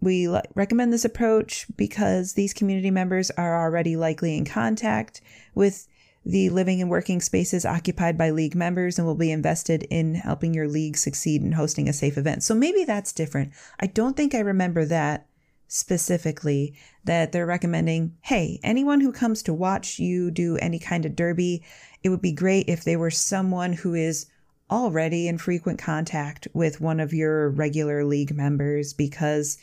we 0.00 0.28
recommend 0.54 0.92
this 0.92 1.06
approach 1.06 1.66
because 1.74 2.34
these 2.34 2.52
community 2.52 2.90
members 2.90 3.30
are 3.30 3.62
already 3.64 3.96
likely 3.96 4.36
in 4.36 4.44
contact 4.44 5.22
with 5.54 5.88
the 6.26 6.50
living 6.50 6.80
and 6.80 6.90
working 6.90 7.20
spaces 7.20 7.64
occupied 7.64 8.18
by 8.18 8.30
league 8.30 8.56
members 8.56 8.98
and 8.98 9.06
will 9.06 9.14
be 9.14 9.30
invested 9.30 9.84
in 9.84 10.16
helping 10.16 10.52
your 10.52 10.66
league 10.66 10.96
succeed 10.96 11.40
in 11.40 11.52
hosting 11.52 11.88
a 11.88 11.92
safe 11.92 12.18
event. 12.18 12.42
So 12.42 12.52
maybe 12.52 12.82
that's 12.82 13.12
different. 13.12 13.52
I 13.78 13.86
don't 13.86 14.16
think 14.16 14.34
I 14.34 14.40
remember 14.40 14.84
that 14.86 15.28
specifically 15.68 16.74
that 17.04 17.30
they're 17.30 17.46
recommending 17.46 18.16
hey, 18.22 18.58
anyone 18.64 19.00
who 19.00 19.12
comes 19.12 19.40
to 19.44 19.54
watch 19.54 20.00
you 20.00 20.32
do 20.32 20.56
any 20.56 20.80
kind 20.80 21.06
of 21.06 21.14
derby, 21.14 21.62
it 22.02 22.08
would 22.08 22.22
be 22.22 22.32
great 22.32 22.68
if 22.68 22.82
they 22.82 22.96
were 22.96 23.10
someone 23.10 23.72
who 23.72 23.94
is 23.94 24.26
already 24.68 25.28
in 25.28 25.38
frequent 25.38 25.78
contact 25.78 26.48
with 26.52 26.80
one 26.80 26.98
of 26.98 27.14
your 27.14 27.50
regular 27.50 28.04
league 28.04 28.34
members 28.34 28.92
because 28.92 29.58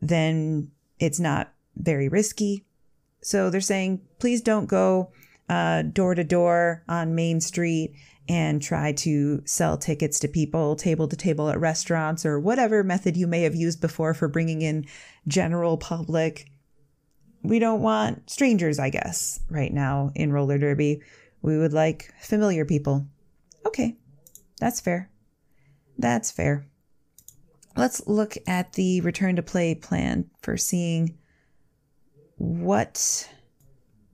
then 0.00 0.70
it's 1.00 1.18
not 1.18 1.52
very 1.76 2.08
risky. 2.08 2.64
So 3.22 3.50
they're 3.50 3.60
saying, 3.60 4.02
please 4.20 4.40
don't 4.40 4.66
go 4.66 5.10
Uh, 5.50 5.82
door 5.82 6.14
to 6.14 6.22
door 6.22 6.84
on 6.88 7.16
Main 7.16 7.40
Street 7.40 7.96
and 8.28 8.62
try 8.62 8.92
to 8.92 9.42
sell 9.44 9.76
tickets 9.76 10.20
to 10.20 10.28
people 10.28 10.76
table 10.76 11.08
to 11.08 11.16
table 11.16 11.48
at 11.48 11.58
restaurants 11.58 12.24
or 12.24 12.38
whatever 12.38 12.84
method 12.84 13.16
you 13.16 13.26
may 13.26 13.42
have 13.42 13.56
used 13.56 13.80
before 13.80 14.14
for 14.14 14.28
bringing 14.28 14.62
in 14.62 14.86
general 15.26 15.76
public. 15.76 16.48
We 17.42 17.58
don't 17.58 17.82
want 17.82 18.30
strangers, 18.30 18.78
I 18.78 18.90
guess, 18.90 19.40
right 19.50 19.72
now 19.72 20.12
in 20.14 20.32
roller 20.32 20.56
derby. 20.56 21.02
We 21.42 21.58
would 21.58 21.72
like 21.72 22.14
familiar 22.20 22.64
people. 22.64 23.08
Okay, 23.66 23.96
that's 24.60 24.80
fair. 24.80 25.10
That's 25.98 26.30
fair. 26.30 26.64
let's 27.76 28.06
look 28.06 28.36
at 28.46 28.74
the 28.74 29.00
return 29.00 29.34
to 29.34 29.42
play 29.42 29.74
plan 29.74 30.30
for 30.42 30.56
seeing 30.56 31.18
what 32.36 33.28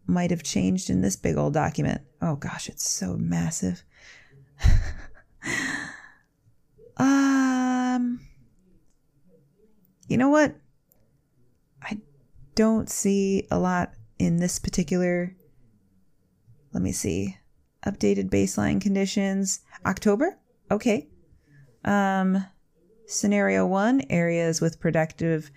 might 0.06 0.30
have 0.30 0.42
changed 0.42 0.90
in 0.90 1.00
this 1.00 1.16
big 1.16 1.36
old 1.36 1.54
document. 1.54 2.02
Oh 2.22 2.36
gosh, 2.36 2.68
it's 2.68 2.88
so 2.88 3.16
massive. 3.16 3.82
um 6.96 8.20
You 10.08 10.16
know 10.16 10.28
what? 10.30 10.54
I 11.82 11.98
don't 12.54 12.88
see 12.88 13.46
a 13.50 13.58
lot 13.58 13.92
in 14.18 14.36
this 14.36 14.58
particular 14.58 15.36
let 16.76 16.82
me 16.82 16.92
see. 16.92 17.38
Updated 17.86 18.28
baseline 18.28 18.82
conditions. 18.82 19.60
October? 19.86 20.38
Okay. 20.70 21.08
Um, 21.86 22.44
scenario 23.06 23.66
one 23.66 24.02
areas 24.10 24.60
with 24.60 24.78
productive 24.78 25.50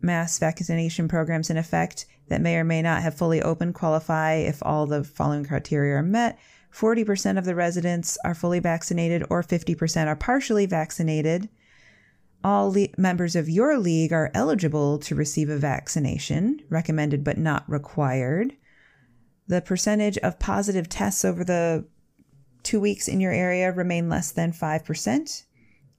mass 0.00 0.38
vaccination 0.38 1.08
programs 1.08 1.50
in 1.50 1.58
effect 1.58 2.06
that 2.28 2.40
may 2.40 2.56
or 2.56 2.64
may 2.64 2.82
not 2.82 3.02
have 3.02 3.14
fully 3.14 3.42
opened 3.42 3.74
qualify 3.74 4.34
if 4.34 4.62
all 4.62 4.86
the 4.86 5.04
following 5.04 5.44
criteria 5.44 5.96
are 5.96 6.02
met. 6.02 6.38
40% 6.72 7.36
of 7.38 7.44
the 7.44 7.54
residents 7.54 8.16
are 8.24 8.34
fully 8.34 8.58
vaccinated 8.58 9.24
or 9.28 9.42
50% 9.42 10.06
are 10.06 10.16
partially 10.16 10.66
vaccinated. 10.66 11.48
All 12.42 12.72
le- 12.72 12.88
members 12.96 13.36
of 13.36 13.48
your 13.48 13.78
league 13.78 14.12
are 14.12 14.30
eligible 14.34 14.98
to 15.00 15.14
receive 15.14 15.50
a 15.50 15.58
vaccination, 15.58 16.60
recommended 16.70 17.22
but 17.22 17.38
not 17.38 17.68
required. 17.68 18.54
The 19.46 19.60
percentage 19.60 20.16
of 20.18 20.38
positive 20.38 20.88
tests 20.88 21.24
over 21.24 21.44
the 21.44 21.84
two 22.62 22.80
weeks 22.80 23.08
in 23.08 23.20
your 23.20 23.32
area 23.32 23.70
remain 23.70 24.08
less 24.08 24.30
than 24.30 24.52
5%. 24.52 25.42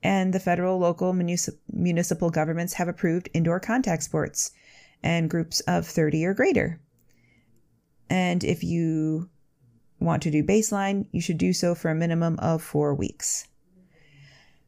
And 0.01 0.33
the 0.33 0.39
federal, 0.39 0.79
local, 0.79 1.13
municip- 1.13 1.59
municipal 1.71 2.29
governments 2.29 2.73
have 2.73 2.87
approved 2.87 3.29
indoor 3.33 3.59
contact 3.59 4.03
sports 4.03 4.51
and 5.03 5.29
groups 5.29 5.59
of 5.61 5.85
30 5.85 6.25
or 6.25 6.33
greater. 6.33 6.79
And 8.09 8.43
if 8.43 8.63
you 8.63 9.29
want 9.99 10.23
to 10.23 10.31
do 10.31 10.43
baseline, 10.43 11.07
you 11.11 11.21
should 11.21 11.37
do 11.37 11.53
so 11.53 11.75
for 11.75 11.89
a 11.89 11.95
minimum 11.95 12.37
of 12.39 12.61
four 12.61 12.93
weeks. 12.93 13.47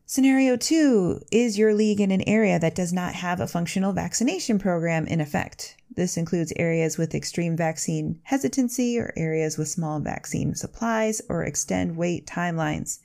Scenario 0.08 0.56
two 0.56 1.20
is 1.32 1.58
your 1.58 1.74
league 1.74 2.00
in 2.00 2.12
an 2.12 2.22
area 2.30 2.60
that 2.60 2.76
does 2.76 2.94
not 2.94 3.16
have 3.16 3.40
a 3.40 3.48
functional 3.48 3.92
vaccination 3.92 4.60
program 4.60 5.08
in 5.08 5.20
effect. 5.20 5.76
This 5.96 6.16
includes 6.16 6.54
areas 6.58 7.00
with 7.00 7.16
extreme 7.16 7.58
vaccine 7.58 8.20
hesitancy 8.22 9.00
or 9.00 9.12
areas 9.18 9.58
with 9.58 9.68
small 9.68 10.00
vaccine 10.00 10.54
supplies 10.54 11.24
or 11.28 11.44
extend 11.44 11.98
wait 11.98 12.28
timelines. 12.28 13.00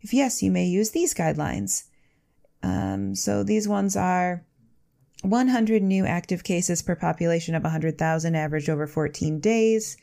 If 0.00 0.14
yes, 0.14 0.40
you 0.40 0.52
may 0.52 0.66
use 0.66 0.90
these 0.90 1.14
guidelines. 1.14 1.84
Um, 2.62 3.16
so 3.16 3.42
these 3.42 3.66
ones 3.66 3.96
are 3.96 4.45
100 5.30 5.82
new 5.82 6.06
active 6.06 6.44
cases 6.44 6.82
per 6.82 6.94
population 6.94 7.54
of 7.54 7.62
100,000 7.62 8.34
averaged 8.34 8.68
over 8.68 8.86
14 8.86 9.40
days. 9.40 9.96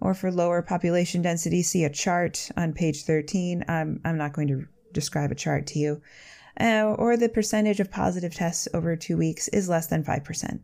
Or 0.00 0.14
for 0.14 0.30
lower 0.30 0.62
population 0.62 1.22
density, 1.22 1.62
see 1.62 1.84
a 1.84 1.90
chart 1.90 2.50
on 2.56 2.72
page 2.72 3.02
13. 3.04 3.64
I'm, 3.68 4.00
I'm 4.04 4.16
not 4.16 4.32
going 4.32 4.48
to 4.48 4.66
describe 4.92 5.30
a 5.30 5.34
chart 5.34 5.66
to 5.68 5.78
you, 5.78 6.00
uh, 6.60 6.94
or 6.98 7.16
the 7.16 7.28
percentage 7.28 7.80
of 7.80 7.90
positive 7.90 8.34
tests 8.34 8.68
over 8.72 8.96
two 8.96 9.16
weeks 9.16 9.48
is 9.48 9.68
less 9.68 9.86
than 9.86 10.04
5%. 10.04 10.60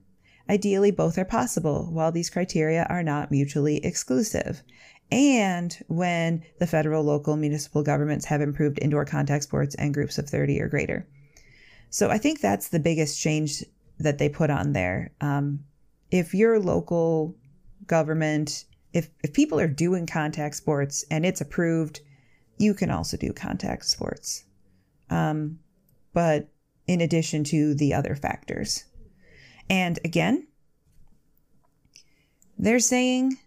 Ideally, 0.48 0.90
both 0.90 1.16
are 1.18 1.24
possible, 1.24 1.88
while 1.90 2.12
these 2.12 2.30
criteria 2.30 2.86
are 2.90 3.02
not 3.02 3.30
mutually 3.30 3.84
exclusive. 3.84 4.62
And 5.10 5.76
when 5.88 6.42
the 6.58 6.66
federal, 6.66 7.02
local, 7.04 7.36
municipal 7.36 7.82
governments 7.82 8.26
have 8.26 8.40
improved 8.40 8.78
indoor 8.82 9.04
contact 9.04 9.44
sports 9.44 9.74
and 9.76 9.94
groups 9.94 10.18
of 10.18 10.28
30 10.28 10.60
or 10.60 10.68
greater. 10.68 11.06
So 11.90 12.10
I 12.10 12.18
think 12.18 12.40
that's 12.40 12.68
the 12.68 12.80
biggest 12.80 13.20
change 13.20 13.62
that 13.98 14.18
they 14.18 14.28
put 14.28 14.50
on 14.50 14.72
there. 14.72 15.12
Um, 15.20 15.64
if 16.10 16.34
your 16.34 16.58
local 16.58 17.34
government, 17.86 18.64
if, 18.92 19.08
if 19.22 19.32
people 19.32 19.58
are 19.60 19.68
doing 19.68 20.06
contact 20.06 20.56
sports 20.56 21.04
and 21.10 21.24
it's 21.24 21.40
approved, 21.40 22.00
you 22.58 22.74
can 22.74 22.90
also 22.90 23.16
do 23.16 23.32
contact 23.32 23.84
sports. 23.84 24.44
Um, 25.10 25.58
but 26.12 26.48
in 26.86 27.00
addition 27.00 27.44
to 27.44 27.74
the 27.74 27.94
other 27.94 28.14
factors. 28.14 28.84
And 29.70 29.98
again, 30.04 30.46
they're 32.58 32.78
saying 32.78 33.38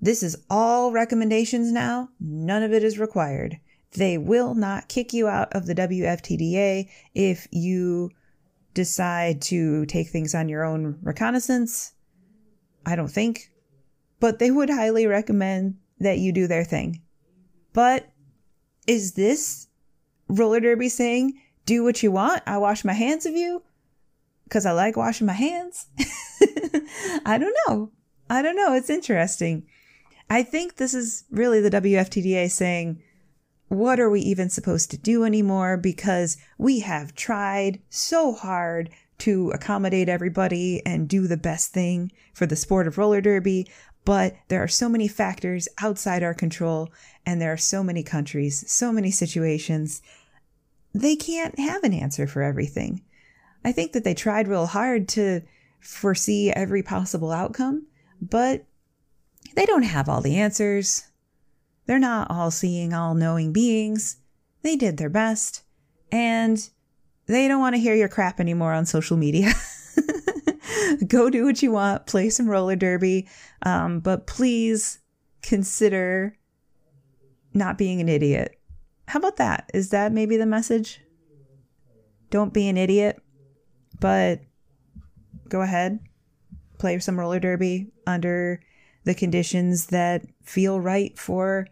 this 0.00 0.22
is 0.22 0.36
all 0.50 0.92
recommendations 0.92 1.72
now, 1.72 2.08
none 2.20 2.62
of 2.62 2.72
it 2.72 2.84
is 2.84 2.98
required. 2.98 3.58
They 3.92 4.18
will 4.18 4.54
not 4.54 4.88
kick 4.88 5.12
you 5.12 5.28
out 5.28 5.52
of 5.52 5.66
the 5.66 5.74
WFTDA 5.74 6.88
if 7.14 7.46
you 7.50 8.10
decide 8.74 9.42
to 9.42 9.86
take 9.86 10.08
things 10.08 10.34
on 10.34 10.48
your 10.48 10.64
own 10.64 10.98
reconnaissance. 11.02 11.92
I 12.84 12.96
don't 12.96 13.08
think. 13.08 13.50
But 14.20 14.38
they 14.38 14.50
would 14.50 14.70
highly 14.70 15.06
recommend 15.06 15.76
that 16.00 16.18
you 16.18 16.32
do 16.32 16.46
their 16.46 16.64
thing. 16.64 17.02
But 17.72 18.08
is 18.86 19.12
this 19.12 19.68
roller 20.28 20.60
derby 20.60 20.88
saying, 20.88 21.40
do 21.66 21.84
what 21.84 22.02
you 22.02 22.10
want? 22.10 22.42
I 22.46 22.58
wash 22.58 22.84
my 22.84 22.92
hands 22.92 23.26
of 23.26 23.34
you 23.34 23.62
because 24.44 24.66
I 24.66 24.72
like 24.72 24.96
washing 24.96 25.26
my 25.26 25.32
hands? 25.32 25.86
I 27.24 27.38
don't 27.38 27.56
know. 27.68 27.90
I 28.28 28.42
don't 28.42 28.56
know. 28.56 28.74
It's 28.74 28.90
interesting. 28.90 29.66
I 30.28 30.42
think 30.42 30.76
this 30.76 30.94
is 30.94 31.24
really 31.30 31.60
the 31.60 31.70
WFTDA 31.70 32.50
saying, 32.50 33.02
what 33.72 33.98
are 33.98 34.10
we 34.10 34.20
even 34.20 34.50
supposed 34.50 34.90
to 34.90 34.98
do 34.98 35.24
anymore? 35.24 35.78
Because 35.78 36.36
we 36.58 36.80
have 36.80 37.14
tried 37.14 37.80
so 37.88 38.34
hard 38.34 38.90
to 39.16 39.50
accommodate 39.52 40.10
everybody 40.10 40.82
and 40.84 41.08
do 41.08 41.26
the 41.26 41.38
best 41.38 41.72
thing 41.72 42.12
for 42.34 42.44
the 42.44 42.54
sport 42.54 42.86
of 42.86 42.98
roller 42.98 43.22
derby, 43.22 43.66
but 44.04 44.34
there 44.48 44.62
are 44.62 44.68
so 44.68 44.90
many 44.90 45.08
factors 45.08 45.68
outside 45.80 46.22
our 46.22 46.34
control, 46.34 46.90
and 47.24 47.40
there 47.40 47.52
are 47.52 47.56
so 47.56 47.82
many 47.82 48.02
countries, 48.02 48.62
so 48.70 48.92
many 48.92 49.10
situations. 49.10 50.02
They 50.92 51.16
can't 51.16 51.58
have 51.58 51.82
an 51.82 51.94
answer 51.94 52.26
for 52.26 52.42
everything. 52.42 53.02
I 53.64 53.72
think 53.72 53.92
that 53.92 54.04
they 54.04 54.12
tried 54.12 54.48
real 54.48 54.66
hard 54.66 55.08
to 55.10 55.40
foresee 55.80 56.50
every 56.50 56.82
possible 56.82 57.32
outcome, 57.32 57.86
but 58.20 58.66
they 59.54 59.64
don't 59.64 59.84
have 59.84 60.10
all 60.10 60.20
the 60.20 60.36
answers. 60.36 61.04
They're 61.86 61.98
not 61.98 62.30
all 62.30 62.50
seeing, 62.50 62.92
all 62.92 63.14
knowing 63.14 63.52
beings. 63.52 64.16
They 64.62 64.76
did 64.76 64.96
their 64.96 65.10
best, 65.10 65.62
and 66.10 66.68
they 67.26 67.48
don't 67.48 67.60
want 67.60 67.74
to 67.74 67.80
hear 67.80 67.94
your 67.94 68.08
crap 68.08 68.40
anymore 68.40 68.72
on 68.72 68.86
social 68.86 69.16
media. 69.16 69.52
Go 71.06 71.30
do 71.30 71.44
what 71.44 71.62
you 71.62 71.72
want, 71.72 72.06
play 72.06 72.30
some 72.30 72.48
roller 72.48 72.76
derby, 72.76 73.28
um, 73.62 74.00
but 74.00 74.26
please 74.26 75.00
consider 75.42 76.36
not 77.54 77.78
being 77.78 78.00
an 78.00 78.08
idiot. 78.08 78.58
How 79.08 79.18
about 79.18 79.36
that? 79.36 79.70
Is 79.74 79.90
that 79.90 80.12
maybe 80.12 80.36
the 80.36 80.46
message? 80.46 81.00
Don't 82.30 82.54
be 82.54 82.68
an 82.68 82.78
idiot, 82.78 83.20
but 84.00 84.40
go 85.48 85.60
ahead, 85.60 86.00
play 86.78 86.98
some 86.98 87.18
roller 87.20 87.38
derby 87.38 87.88
under 88.06 88.60
the 89.04 89.14
conditions 89.14 89.86
that 89.86 90.24
feel 90.42 90.80
right 90.80 91.16
for 91.18 91.66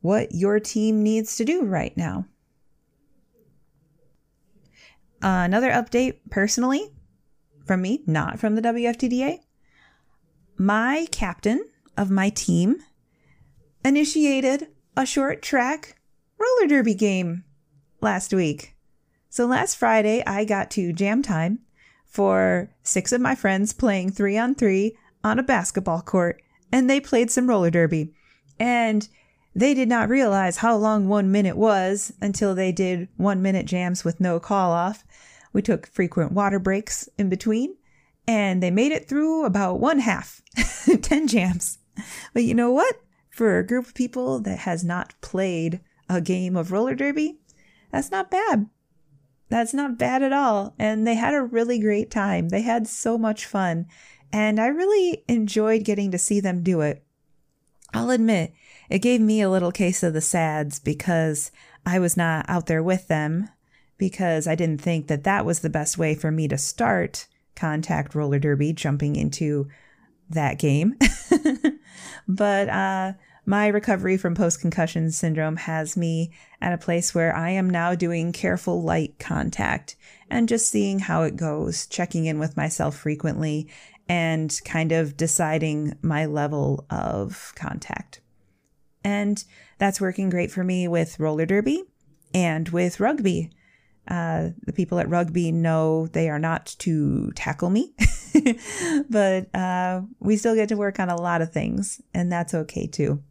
what 0.00 0.34
your 0.34 0.58
team 0.60 1.02
needs 1.02 1.36
to 1.36 1.44
do 1.44 1.64
right 1.64 1.96
now. 1.96 2.26
Uh, 5.22 5.42
another 5.44 5.70
update 5.70 6.16
personally 6.30 6.90
from 7.64 7.82
me, 7.82 8.02
not 8.06 8.40
from 8.40 8.56
the 8.56 8.62
WFTDA. 8.62 9.38
My 10.58 11.06
captain 11.12 11.64
of 11.96 12.10
my 12.10 12.28
team 12.30 12.76
initiated 13.84 14.68
a 14.96 15.06
short 15.06 15.42
track 15.42 15.96
roller 16.38 16.68
derby 16.68 16.94
game 16.94 17.44
last 18.00 18.34
week. 18.34 18.74
So 19.28 19.46
last 19.46 19.76
Friday, 19.76 20.22
I 20.26 20.44
got 20.44 20.70
to 20.72 20.92
jam 20.92 21.22
time 21.22 21.60
for 22.04 22.70
six 22.82 23.12
of 23.12 23.20
my 23.20 23.34
friends 23.34 23.72
playing 23.72 24.10
three 24.10 24.36
on 24.36 24.54
three 24.54 24.96
on 25.24 25.38
a 25.38 25.42
basketball 25.42 26.02
court, 26.02 26.42
and 26.72 26.88
they 26.88 26.98
played 26.98 27.30
some 27.30 27.48
roller 27.48 27.70
derby. 27.70 28.14
And 28.58 29.08
they 29.54 29.74
did 29.74 29.88
not 29.88 30.08
realize 30.08 30.56
how 30.56 30.76
long 30.76 31.08
one 31.08 31.30
minute 31.30 31.56
was 31.56 32.12
until 32.20 32.54
they 32.54 32.72
did 32.72 33.08
one 33.16 33.42
minute 33.42 33.66
jams 33.66 34.04
with 34.04 34.18
no 34.18 34.40
call 34.40 34.72
off. 34.72 35.04
We 35.52 35.60
took 35.60 35.86
frequent 35.86 36.32
water 36.32 36.58
breaks 36.58 37.08
in 37.18 37.28
between, 37.28 37.76
and 38.26 38.62
they 38.62 38.70
made 38.70 38.92
it 38.92 39.08
through 39.08 39.44
about 39.44 39.78
one 39.78 39.98
half 39.98 40.40
10 41.02 41.28
jams. 41.28 41.78
But 42.32 42.44
you 42.44 42.54
know 42.54 42.72
what? 42.72 42.96
For 43.30 43.58
a 43.58 43.66
group 43.66 43.86
of 43.86 43.94
people 43.94 44.40
that 44.40 44.60
has 44.60 44.82
not 44.82 45.14
played 45.20 45.80
a 46.08 46.20
game 46.20 46.56
of 46.56 46.72
roller 46.72 46.94
derby, 46.94 47.40
that's 47.90 48.10
not 48.10 48.30
bad. 48.30 48.68
That's 49.50 49.74
not 49.74 49.98
bad 49.98 50.22
at 50.22 50.32
all. 50.32 50.74
And 50.78 51.06
they 51.06 51.14
had 51.14 51.34
a 51.34 51.42
really 51.42 51.78
great 51.78 52.10
time. 52.10 52.48
They 52.48 52.62
had 52.62 52.86
so 52.86 53.18
much 53.18 53.44
fun. 53.44 53.86
And 54.32 54.58
I 54.58 54.66
really 54.68 55.24
enjoyed 55.28 55.84
getting 55.84 56.10
to 56.10 56.18
see 56.18 56.40
them 56.40 56.62
do 56.62 56.80
it. 56.80 57.04
I'll 57.94 58.10
admit, 58.10 58.54
it 58.88 59.00
gave 59.00 59.20
me 59.20 59.42
a 59.42 59.50
little 59.50 59.72
case 59.72 60.02
of 60.02 60.14
the 60.14 60.20
sads 60.20 60.78
because 60.78 61.50
I 61.84 61.98
was 61.98 62.16
not 62.16 62.46
out 62.48 62.66
there 62.66 62.82
with 62.82 63.08
them 63.08 63.50
because 63.98 64.46
I 64.46 64.54
didn't 64.54 64.80
think 64.80 65.08
that 65.08 65.24
that 65.24 65.44
was 65.44 65.60
the 65.60 65.70
best 65.70 65.98
way 65.98 66.14
for 66.14 66.30
me 66.30 66.48
to 66.48 66.58
start 66.58 67.26
contact 67.54 68.14
roller 68.14 68.38
derby, 68.38 68.72
jumping 68.72 69.16
into 69.16 69.68
that 70.30 70.58
game. 70.58 70.96
but 72.28 72.68
uh, 72.68 73.12
my 73.44 73.66
recovery 73.66 74.16
from 74.16 74.34
post 74.34 74.60
concussion 74.60 75.10
syndrome 75.10 75.56
has 75.56 75.96
me 75.96 76.32
at 76.60 76.72
a 76.72 76.78
place 76.78 77.14
where 77.14 77.34
I 77.34 77.50
am 77.50 77.68
now 77.68 77.94
doing 77.94 78.32
careful 78.32 78.82
light 78.82 79.18
contact 79.18 79.96
and 80.30 80.48
just 80.48 80.70
seeing 80.70 81.00
how 81.00 81.22
it 81.22 81.36
goes, 81.36 81.86
checking 81.86 82.24
in 82.26 82.38
with 82.38 82.56
myself 82.56 82.96
frequently, 82.96 83.68
and 84.08 84.60
kind 84.64 84.92
of 84.92 85.16
deciding 85.16 85.96
my 86.02 86.26
level 86.26 86.86
of 86.90 87.52
contact. 87.56 88.20
And 89.04 89.42
that's 89.78 90.00
working 90.00 90.30
great 90.30 90.50
for 90.50 90.62
me 90.62 90.86
with 90.88 91.18
roller 91.18 91.46
derby 91.46 91.82
and 92.34 92.68
with 92.68 93.00
rugby. 93.00 93.50
Uh, 94.08 94.50
the 94.64 94.72
people 94.72 94.98
at 94.98 95.08
rugby 95.08 95.52
know 95.52 96.08
they 96.08 96.28
are 96.28 96.38
not 96.38 96.66
to 96.78 97.30
tackle 97.32 97.70
me, 97.70 97.92
but 99.10 99.54
uh, 99.54 100.00
we 100.18 100.36
still 100.36 100.56
get 100.56 100.68
to 100.68 100.76
work 100.76 100.98
on 100.98 101.08
a 101.08 101.20
lot 101.20 101.40
of 101.40 101.52
things, 101.52 102.00
and 102.12 102.30
that's 102.30 102.52
okay 102.52 102.86
too. 102.86 103.22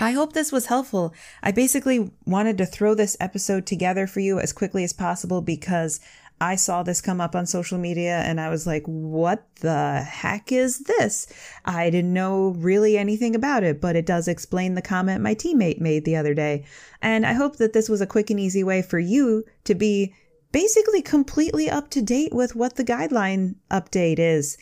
I 0.00 0.12
hope 0.12 0.32
this 0.32 0.52
was 0.52 0.66
helpful. 0.66 1.12
I 1.42 1.50
basically 1.50 2.10
wanted 2.24 2.58
to 2.58 2.66
throw 2.66 2.94
this 2.94 3.16
episode 3.20 3.66
together 3.66 4.06
for 4.06 4.20
you 4.20 4.38
as 4.38 4.52
quickly 4.52 4.84
as 4.84 4.92
possible 4.92 5.42
because 5.42 6.00
I 6.40 6.56
saw 6.56 6.82
this 6.82 7.00
come 7.00 7.20
up 7.20 7.34
on 7.34 7.46
social 7.46 7.78
media 7.78 8.18
and 8.18 8.40
I 8.40 8.48
was 8.48 8.66
like, 8.66 8.84
what 8.84 9.46
the 9.56 10.02
heck 10.02 10.52
is 10.52 10.80
this? 10.80 11.26
I 11.64 11.90
didn't 11.90 12.12
know 12.12 12.50
really 12.58 12.96
anything 12.96 13.34
about 13.34 13.64
it, 13.64 13.80
but 13.80 13.96
it 13.96 14.06
does 14.06 14.28
explain 14.28 14.74
the 14.74 14.82
comment 14.82 15.22
my 15.22 15.34
teammate 15.34 15.80
made 15.80 16.04
the 16.04 16.16
other 16.16 16.34
day. 16.34 16.64
And 17.02 17.26
I 17.26 17.32
hope 17.32 17.56
that 17.56 17.72
this 17.72 17.88
was 17.88 18.00
a 18.00 18.06
quick 18.06 18.30
and 18.30 18.38
easy 18.38 18.62
way 18.62 18.82
for 18.82 18.98
you 18.98 19.44
to 19.64 19.74
be 19.74 20.14
basically 20.52 21.02
completely 21.02 21.68
up 21.68 21.90
to 21.90 22.02
date 22.02 22.32
with 22.32 22.54
what 22.54 22.76
the 22.76 22.84
guideline 22.84 23.56
update 23.70 24.18
is. 24.18 24.56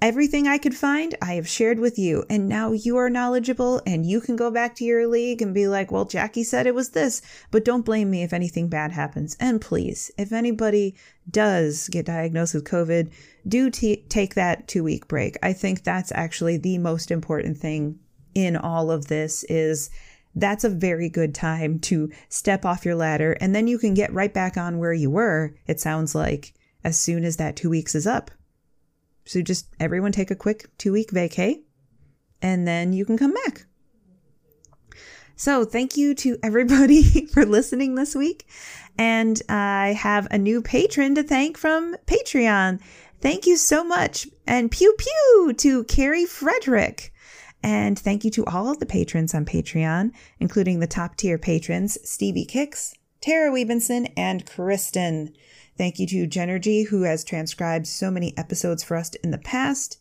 Everything 0.00 0.46
I 0.46 0.58
could 0.58 0.76
find, 0.76 1.16
I 1.20 1.34
have 1.34 1.48
shared 1.48 1.80
with 1.80 1.98
you. 1.98 2.24
And 2.30 2.48
now 2.48 2.70
you 2.70 2.96
are 2.98 3.10
knowledgeable 3.10 3.82
and 3.84 4.06
you 4.06 4.20
can 4.20 4.36
go 4.36 4.48
back 4.48 4.76
to 4.76 4.84
your 4.84 5.08
league 5.08 5.42
and 5.42 5.52
be 5.52 5.66
like, 5.66 5.90
well, 5.90 6.04
Jackie 6.04 6.44
said 6.44 6.68
it 6.68 6.74
was 6.74 6.90
this, 6.90 7.20
but 7.50 7.64
don't 7.64 7.84
blame 7.84 8.08
me 8.08 8.22
if 8.22 8.32
anything 8.32 8.68
bad 8.68 8.92
happens. 8.92 9.36
And 9.40 9.60
please, 9.60 10.12
if 10.16 10.32
anybody 10.32 10.94
does 11.28 11.88
get 11.88 12.06
diagnosed 12.06 12.54
with 12.54 12.62
COVID, 12.62 13.10
do 13.48 13.70
t- 13.70 14.04
take 14.08 14.34
that 14.36 14.68
two 14.68 14.84
week 14.84 15.08
break. 15.08 15.36
I 15.42 15.52
think 15.52 15.82
that's 15.82 16.12
actually 16.12 16.58
the 16.58 16.78
most 16.78 17.10
important 17.10 17.58
thing 17.58 17.98
in 18.36 18.56
all 18.56 18.92
of 18.92 19.08
this 19.08 19.42
is 19.44 19.90
that's 20.36 20.62
a 20.62 20.68
very 20.68 21.08
good 21.08 21.34
time 21.34 21.80
to 21.80 22.12
step 22.28 22.64
off 22.64 22.84
your 22.84 22.94
ladder 22.94 23.32
and 23.40 23.52
then 23.52 23.66
you 23.66 23.78
can 23.78 23.94
get 23.94 24.12
right 24.12 24.32
back 24.32 24.56
on 24.56 24.78
where 24.78 24.92
you 24.92 25.10
were, 25.10 25.54
it 25.66 25.80
sounds 25.80 26.14
like, 26.14 26.54
as 26.84 26.96
soon 26.96 27.24
as 27.24 27.36
that 27.38 27.56
two 27.56 27.68
weeks 27.68 27.96
is 27.96 28.06
up. 28.06 28.30
So 29.28 29.42
just 29.42 29.68
everyone 29.78 30.12
take 30.12 30.30
a 30.30 30.34
quick 30.34 30.70
two 30.78 30.90
week 30.90 31.10
vacay 31.10 31.60
and 32.40 32.66
then 32.66 32.94
you 32.94 33.04
can 33.04 33.18
come 33.18 33.34
back. 33.34 33.66
So 35.36 35.66
thank 35.66 35.98
you 35.98 36.14
to 36.14 36.38
everybody 36.42 37.26
for 37.32 37.44
listening 37.44 37.94
this 37.94 38.14
week. 38.14 38.48
And 38.96 39.40
I 39.48 39.98
have 40.00 40.26
a 40.30 40.38
new 40.38 40.62
patron 40.62 41.14
to 41.14 41.22
thank 41.22 41.58
from 41.58 41.94
Patreon. 42.06 42.80
Thank 43.20 43.46
you 43.46 43.58
so 43.58 43.84
much. 43.84 44.26
And 44.46 44.70
pew 44.70 44.94
pew 44.96 45.52
to 45.58 45.84
Carrie 45.84 46.24
Frederick. 46.24 47.12
And 47.62 47.98
thank 47.98 48.24
you 48.24 48.30
to 48.30 48.46
all 48.46 48.70
of 48.70 48.78
the 48.78 48.86
patrons 48.86 49.34
on 49.34 49.44
Patreon, 49.44 50.12
including 50.40 50.80
the 50.80 50.86
top 50.86 51.16
tier 51.16 51.36
patrons 51.36 51.98
Stevie 52.08 52.46
Kicks, 52.46 52.94
Tara 53.20 53.50
Webenson, 53.50 54.10
and 54.16 54.46
Kristen. 54.46 55.34
Thank 55.78 56.00
you 56.00 56.06
to 56.08 56.26
Genergy, 56.26 56.88
who 56.88 57.02
has 57.02 57.22
transcribed 57.22 57.86
so 57.86 58.10
many 58.10 58.36
episodes 58.36 58.82
for 58.82 58.96
us 58.96 59.14
in 59.22 59.30
the 59.30 59.38
past. 59.38 59.98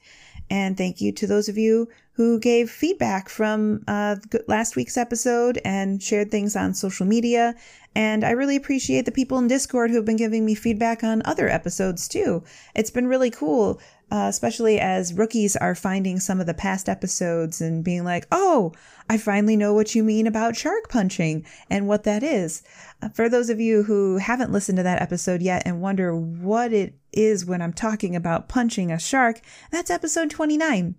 And 0.50 0.76
thank 0.76 1.02
you 1.02 1.12
to 1.12 1.28
those 1.28 1.50
of 1.50 1.58
you 1.58 1.88
who 2.14 2.40
gave 2.40 2.72
feedback 2.72 3.30
from 3.30 3.84
uh, 3.88 4.16
last 4.48 4.76
week's 4.76 4.98
episode 4.98 5.62
and 5.64 6.02
shared 6.02 6.32
things 6.32 6.56
on 6.56 6.74
social 6.74 7.06
media. 7.06 7.54
And 7.94 8.24
I 8.24 8.32
really 8.32 8.56
appreciate 8.56 9.06
the 9.06 9.12
people 9.12 9.38
in 9.38 9.48
Discord 9.48 9.92
who 9.92 9.98
have 9.98 10.06
been 10.06 10.18
giving 10.18 10.46
me 10.46 10.56
feedback 10.56 11.04
on 11.04 11.22
other 11.26 11.48
episodes 11.48 12.08
too. 12.08 12.44
It's 12.74 12.90
been 12.90 13.08
really 13.08 13.30
cool 13.30 13.80
uh, 14.10 14.28
especially 14.30 14.80
as 14.80 15.14
rookies 15.14 15.56
are 15.58 15.76
finding 15.76 16.20
some 16.20 16.40
of 16.40 16.46
the 16.46 16.54
past 16.54 16.88
episodes 16.88 17.60
and 17.60 17.84
being 17.84 18.06
like, 18.06 18.26
oh, 18.32 18.72
I 19.10 19.18
finally 19.18 19.58
know 19.58 19.74
what 19.74 19.96
you 19.96 20.04
mean 20.04 20.28
about 20.28 20.56
shark 20.56 20.90
punching 20.90 21.46
and 21.70 21.88
what 21.88 22.04
that 22.04 22.24
is. 22.24 22.64
Uh, 23.02 23.10
for 23.10 23.28
those 23.28 23.50
of 23.50 23.60
you 23.60 23.84
who 23.84 24.18
haven't 24.18 24.52
listened 24.52 24.78
to 24.78 24.84
that 24.84 25.02
episode 25.02 25.42
yet 25.42 25.64
and 25.66 25.82
wonder 25.82 26.16
what 26.16 26.72
it 26.72 26.96
is 27.12 27.46
when 27.46 27.62
I'm 27.62 27.74
talking 27.74 28.16
about 28.16 28.48
punching 28.48 28.92
a 28.92 29.00
shark, 29.00 29.42
that's 29.72 29.92
episode 29.92 30.30
29. 30.30 30.96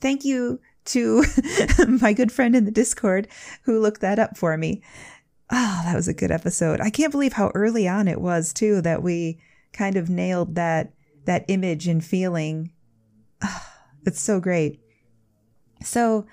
Thank 0.00 0.24
you 0.24 0.60
to 0.86 1.24
my 2.00 2.12
good 2.12 2.32
friend 2.32 2.54
in 2.54 2.66
the 2.66 2.70
Discord 2.70 3.28
who 3.62 3.78
looked 3.80 4.02
that 4.02 4.18
up 4.18 4.36
for 4.36 4.56
me. 4.58 4.82
Oh, 5.50 5.80
that 5.84 5.96
was 5.96 6.06
a 6.06 6.14
good 6.14 6.30
episode. 6.30 6.80
I 6.80 6.90
can't 6.90 7.12
believe 7.12 7.32
how 7.32 7.50
early 7.54 7.88
on 7.88 8.08
it 8.08 8.20
was, 8.20 8.52
too, 8.52 8.82
that 8.82 9.02
we 9.02 9.40
kind 9.72 9.96
of 9.96 10.08
nailed 10.08 10.54
that 10.54 10.92
that 11.24 11.44
image 11.48 11.86
and 11.86 12.04
feeling. 12.04 12.72
Oh, 13.42 13.66
it's 14.06 14.20
so 14.20 14.40
great. 14.40 14.80
So, 15.82 16.26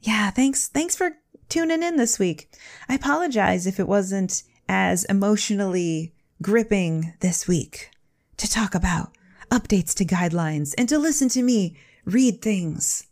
yeah, 0.00 0.30
thanks 0.30 0.68
thanks 0.68 0.94
for 0.94 1.12
tuning 1.48 1.82
in 1.82 1.96
this 1.96 2.18
week. 2.18 2.48
I 2.88 2.94
apologize 2.94 3.66
if 3.66 3.80
it 3.80 3.88
wasn't 3.88 4.42
as 4.68 5.04
emotionally 5.04 6.14
gripping 6.42 7.14
this 7.20 7.46
week 7.46 7.90
to 8.36 8.50
talk 8.50 8.74
about 8.74 9.12
updates 9.50 9.94
to 9.94 10.04
guidelines 10.04 10.74
and 10.76 10.88
to 10.88 10.98
listen 10.98 11.28
to 11.30 11.42
me 11.42 11.76
read 12.04 12.42
things 12.42 13.06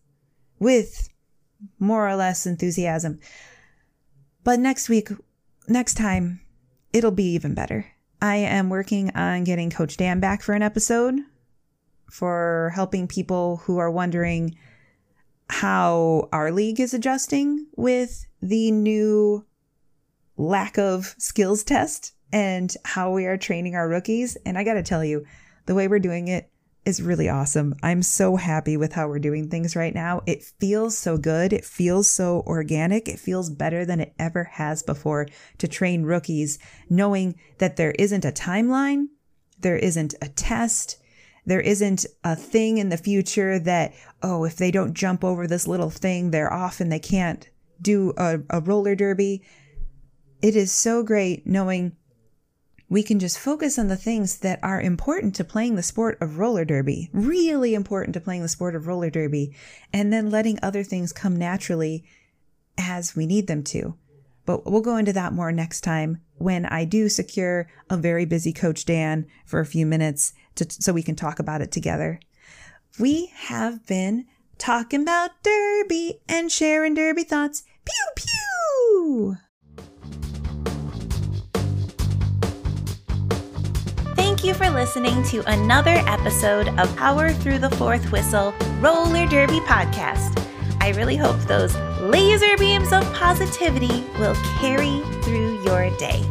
with 0.59 1.09
more 1.79 2.09
or 2.09 2.17
less 2.17 2.47
enthusiasm. 2.47 3.21
But 4.45 4.59
next 4.59 4.89
week, 4.89 5.09
next 5.69 5.95
time, 5.95 6.41
it'll 6.93 7.11
be 7.11 7.33
even 7.35 7.55
better. 7.55 7.92
I 8.23 8.37
am 8.37 8.69
working 8.69 9.11
on 9.17 9.43
getting 9.43 9.69
Coach 9.69 9.97
Dan 9.97 10.21
back 10.21 10.43
for 10.43 10.53
an 10.53 10.63
episode 10.63 11.19
for 12.09 12.71
helping 12.73 13.09
people 13.09 13.57
who 13.65 13.79
are 13.79 13.91
wondering 13.91 14.55
how 15.51 16.29
our 16.31 16.53
league 16.53 16.79
is 16.79 16.95
adjusting 16.95 17.67
with 17.77 18.25
the 18.41 18.71
new 18.71 19.45
lack 20.37 20.79
of 20.79 21.17
skills 21.19 21.65
test 21.65 22.15
and 22.33 22.73
how 22.85 23.11
we 23.11 23.27
are 23.27 23.37
training 23.37 23.75
our 23.75 23.89
rookies. 23.89 24.37
And 24.47 24.57
I 24.57 24.63
got 24.63 24.75
to 24.75 24.85
tell 24.85 25.05
you, 25.05 25.27
the 25.67 25.75
way 25.75 25.89
we're 25.89 25.99
doing 25.99 26.29
it 26.29 26.49
is 26.85 27.01
really 27.01 27.29
awesome. 27.29 27.75
I'm 27.83 28.03
so 28.03 28.37
happy 28.37 28.77
with 28.77 28.93
how 28.93 29.09
we're 29.09 29.21
doing 29.21 29.49
things 29.49 29.77
right 29.77 29.95
now. 29.95 30.23
It 30.27 30.43
feels 30.43 30.99
so 30.99 31.17
good. 31.17 31.53
It 31.53 31.65
feels 31.65 32.11
so 32.11 32.43
organic. 32.47 33.09
It 33.09 33.21
feels 33.21 33.51
better 33.51 33.85
than 33.85 34.01
it 34.01 34.15
ever 34.19 34.45
has 34.45 34.83
before 34.83 35.29
to 35.59 35.69
train 35.69 36.03
rookies, 36.03 36.59
knowing 36.91 37.37
that 37.59 37.77
there 37.77 37.93
isn't 37.93 38.25
a 38.25 38.33
timeline, 38.33 39.07
there 39.61 39.77
isn't 39.77 40.15
a 40.21 40.29
test, 40.29 40.97
there 41.47 41.61
isn't 41.61 42.05
a 42.25 42.35
thing 42.35 42.79
in 42.79 42.89
the 42.89 42.97
future 42.97 43.59
that, 43.61 43.93
oh, 44.23 44.45
if 44.45 44.57
they 44.57 44.71
don't 44.71 44.95
jump 44.95 45.25
over 45.25 45.47
this 45.47 45.69
little 45.69 45.91
thing, 45.91 46.31
they're 46.31 46.53
off 46.53 46.81
and 46.81 46.91
they 46.91 47.01
can't 47.01 47.49
do 47.81 48.13
a, 48.17 48.41
a 48.51 48.61
roller 48.61 48.95
derby. 48.95 49.43
It 50.41 50.57
is 50.57 50.73
so 50.73 51.03
great 51.05 51.47
knowing 51.47 51.97
we 52.93 53.03
can 53.03 53.19
just 53.19 53.39
focus 53.39 53.79
on 53.79 53.89
the 53.89 53.97
things 53.97 54.41
that 54.41 54.61
are 54.63 54.79
important 54.79 55.35
to 55.35 55.43
playing 55.43 55.77
the 55.77 55.83
sport 55.83 56.19
of 56.21 56.37
roller 56.37 56.63
derby, 56.63 57.09
really 57.15 57.75
important 57.75 58.13
to 58.13 58.21
playing 58.21 58.43
the 58.43 58.49
sport 58.49 58.77
of 58.77 58.87
roller 58.87 59.09
derby, 59.09 59.57
and 59.95 60.13
then 60.13 60.29
letting 60.29 60.59
other 60.63 60.85
things 60.85 61.11
come 61.11 61.35
naturally 61.35 62.05
as 62.77 63.17
we 63.17 63.25
need 63.25 63.47
them 63.47 63.65
to. 63.65 63.97
But 64.45 64.71
we'll 64.71 64.83
go 64.83 64.99
into 64.99 65.15
that 65.15 65.33
more 65.33 65.51
next 65.53 65.81
time 65.81 66.21
when 66.37 66.67
I 66.67 66.85
do 66.85 67.09
secure 67.09 67.67
a 67.89 67.97
very 67.97 68.27
busy 68.27 68.53
Coach 68.53 68.85
Dan 68.85 69.27
for 69.47 69.61
a 69.61 69.65
few 69.65 69.87
minutes 69.87 70.35
to, 70.57 70.67
so 70.69 70.93
we 70.93 71.03
can 71.03 71.17
talk 71.17 71.39
about 71.39 71.63
it 71.63 71.73
together. 71.73 72.21
We 73.01 73.33
have 73.35 73.87
been 73.87 74.27
talking 74.59 75.01
about 75.01 75.31
Derby 75.43 76.21
and 76.29 76.53
sharing 76.53 76.93
Derby 76.93 77.25
thoughts. 77.25 77.63
Pew 77.87 78.13
pew! 78.17 79.37
Thank 84.43 84.59
you 84.59 84.67
for 84.67 84.75
listening 84.75 85.23
to 85.27 85.49
another 85.53 86.03
episode 86.09 86.67
of 86.77 86.97
Power 86.97 87.31
Through 87.33 87.61
the 87.61 87.71
Fourth 87.77 88.11
Whistle 88.11 88.53
Roller 88.81 89.25
Derby 89.29 89.61
podcast. 89.61 90.45
I 90.81 90.89
really 90.97 91.15
hope 91.15 91.39
those 91.43 91.77
laser 92.01 92.57
beams 92.57 92.93
of 92.93 93.05
positivity 93.15 94.05
will 94.19 94.35
carry 94.59 95.01
through 95.23 95.63
your 95.63 95.97
day. 95.97 96.29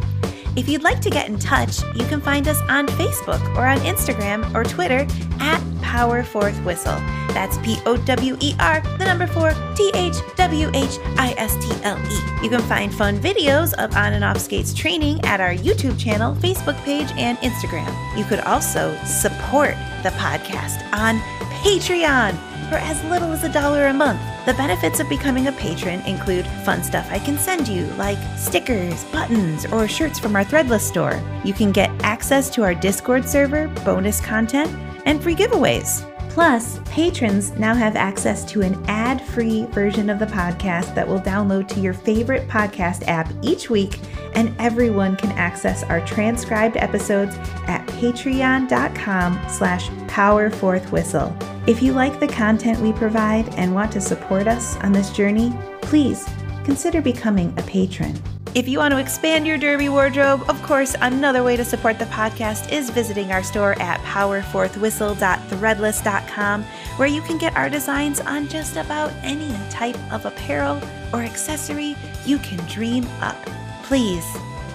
If 0.58 0.68
you'd 0.68 0.84
like 0.84 1.00
to 1.02 1.10
get 1.10 1.30
in 1.30 1.40
touch, 1.40 1.82
you 1.96 2.06
can 2.06 2.20
find 2.20 2.48
us 2.48 2.60
on 2.68 2.86
Facebook 2.88 3.42
or 3.56 3.66
on 3.66 3.78
Instagram 3.80 4.54
or 4.54 4.66
Twitter 4.66 5.08
at 5.40 5.62
Power 5.82 6.24
Fourth 6.24 6.58
Whistle. 6.66 6.96
That's 7.30 7.58
P 7.60 7.80
O 7.86 7.96
W 7.96 8.38
E 8.42 8.54
R, 8.60 8.82
the 8.98 9.06
number 9.06 9.28
four, 9.28 9.54
T 9.76 9.92
H 9.96 10.16
W 10.36 10.70
H 10.74 11.00
I 11.18 11.34
S 11.38 11.56
T 11.56 11.72
L 11.84 11.98
E. 11.98 12.44
You 12.44 12.50
can 12.50 12.62
find 12.64 12.94
fun 12.94 13.18
videos 13.18 13.74
of 13.76 13.96
On 13.96 14.12
and 14.12 14.26
Off 14.26 14.40
Skates 14.40 14.74
training 14.74 15.24
at 15.24 15.40
our 15.40 15.54
YouTube 15.54 15.98
channel, 15.98 16.36
Facebook 16.36 16.78
page, 16.84 17.10
and 17.16 17.38
Instagram. 17.40 18.18
You 18.18 18.26
could 18.26 18.42
also 18.42 18.94
support 19.06 19.76
the 20.04 20.10
podcast 20.12 20.84
on 20.94 21.20
Patreon 21.64 22.32
for 22.70 22.76
as 22.76 23.02
little 23.06 23.32
as 23.32 23.46
a 23.46 23.52
dollar 23.54 23.88
a 23.88 23.94
month. 23.94 24.22
The 24.44 24.56
benefits 24.56 25.00
of 25.00 25.08
becoming 25.08 25.46
a 25.46 25.52
patron 25.52 26.02
include 26.02 26.48
fun 26.66 26.84
stuff 26.84 27.08
I 27.12 27.20
can 27.20 27.38
send 27.38 27.68
you, 27.68 27.86
like 27.98 28.18
stickers, 28.40 29.04
buttons, 29.06 29.68
or 29.68 29.88
shirts 29.88 30.18
from 30.18 30.36
our 30.36 30.44
Threadless 30.44 30.82
store. 30.82 31.22
You 31.44 31.54
can 31.54 31.72
get 31.72 31.92
access 32.02 32.50
to 32.52 32.64
our 32.64 32.74
Discord 32.74 33.30
server, 33.30 33.68
bonus 33.86 34.20
content, 34.20 34.72
and 35.06 35.22
free 35.22 35.36
giveaways. 35.36 36.08
Plus, 36.30 36.80
patrons 36.86 37.52
now 37.52 37.76
have 37.76 37.96
access 37.96 38.44
to 38.46 38.62
an 38.62 38.84
ad 38.88 39.22
free 39.22 39.66
version 39.66 40.10
of 40.10 40.18
the 40.18 40.26
podcast 40.26 40.96
that 40.96 41.08
will 41.08 41.20
download 41.20 41.68
to 41.68 41.80
your 41.80 41.94
favorite 41.94 42.48
podcast 42.48 43.04
app 43.08 43.32
each 43.44 43.70
week, 43.70 44.00
and 44.34 44.56
everyone 44.58 45.18
can 45.18 45.32
access 45.34 45.84
our 45.84 46.04
transcribed 46.08 46.78
episodes 46.78 47.36
at 47.68 47.81
patreon.com 48.02 49.40
slash 49.48 49.88
powerforthwhistle. 50.08 51.68
If 51.68 51.84
you 51.84 51.94
like 51.94 52.20
the 52.20 52.28
content 52.28 52.80
we 52.80 52.94
provide 52.94 53.48
and 53.56 53.76
want 53.76 53.92
to 53.92 54.02
support 54.02 54.48
us 54.48 54.76
on 54.78 54.92
this 54.92 55.12
journey, 55.12 55.54
please 55.82 56.28
consider 56.64 57.00
becoming 57.00 57.54
a 57.58 57.64
patron. 57.64 58.20
If 58.56 58.68
you 58.68 58.80
want 58.80 58.92
to 58.94 59.00
expand 59.00 59.46
your 59.46 59.60
derby 59.60 59.88
wardrobe, 59.88 60.44
of 60.50 60.60
course, 60.64 60.96
another 61.00 61.44
way 61.44 61.56
to 61.56 61.64
support 61.64 62.00
the 62.00 62.06
podcast 62.06 62.72
is 62.72 62.90
visiting 62.90 63.32
our 63.32 63.44
store 63.44 63.80
at 63.80 64.00
powerforthwhistle.threadless.com, 64.02 66.64
where 66.98 67.08
you 67.08 67.22
can 67.22 67.38
get 67.38 67.56
our 67.56 67.70
designs 67.70 68.20
on 68.20 68.48
just 68.50 68.78
about 68.78 69.14
any 69.22 69.56
type 69.70 69.96
of 70.12 70.26
apparel 70.26 70.82
or 71.14 71.22
accessory 71.22 71.96
you 72.26 72.40
can 72.40 72.58
dream 72.68 73.06
up. 73.22 73.38
Please 73.84 74.26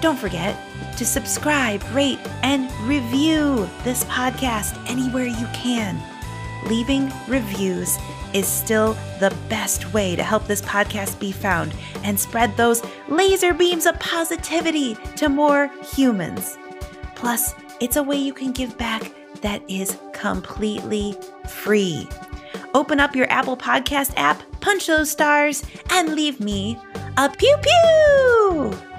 don't 0.01 0.19
forget 0.19 0.57
to 0.97 1.05
subscribe, 1.05 1.83
rate, 1.93 2.19
and 2.43 2.71
review 2.89 3.69
this 3.85 4.05
podcast 4.05 4.79
anywhere 4.89 5.27
you 5.27 5.47
can. 5.53 6.01
Leaving 6.67 7.13
reviews 7.29 7.97
is 8.33 8.47
still 8.47 8.95
the 9.21 9.35
best 9.49 9.93
way 9.93 10.17
to 10.17 10.23
help 10.23 10.47
this 10.47 10.63
podcast 10.63 11.19
be 11.19 11.33
found 11.33 11.75
and 12.03 12.19
spread 12.19 12.57
those 12.57 12.83
laser 13.09 13.55
beams 13.55 13.87
of 13.87 13.99
positivity 14.01 14.95
to 15.17 15.29
more 15.29 15.71
humans. 15.95 16.59
Plus, 17.15 17.55
it's 17.81 17.97
a 17.97 18.03
way 18.03 18.17
you 18.17 18.33
can 18.33 18.53
give 18.53 18.77
back 18.77 19.13
that 19.43 19.63
is 19.69 19.99
completely 20.13 21.15
free. 21.49 22.09
Open 22.75 23.01
up 23.01 23.15
your 23.15 23.31
Apple 23.31 23.57
Podcast 23.57 24.13
app, 24.17 24.43
punch 24.61 24.87
those 24.87 25.11
stars, 25.11 25.63
and 25.91 26.15
leave 26.15 26.41
me 26.41 26.79
a 27.17 27.29
pew 27.31 27.57
pew! 27.63 28.96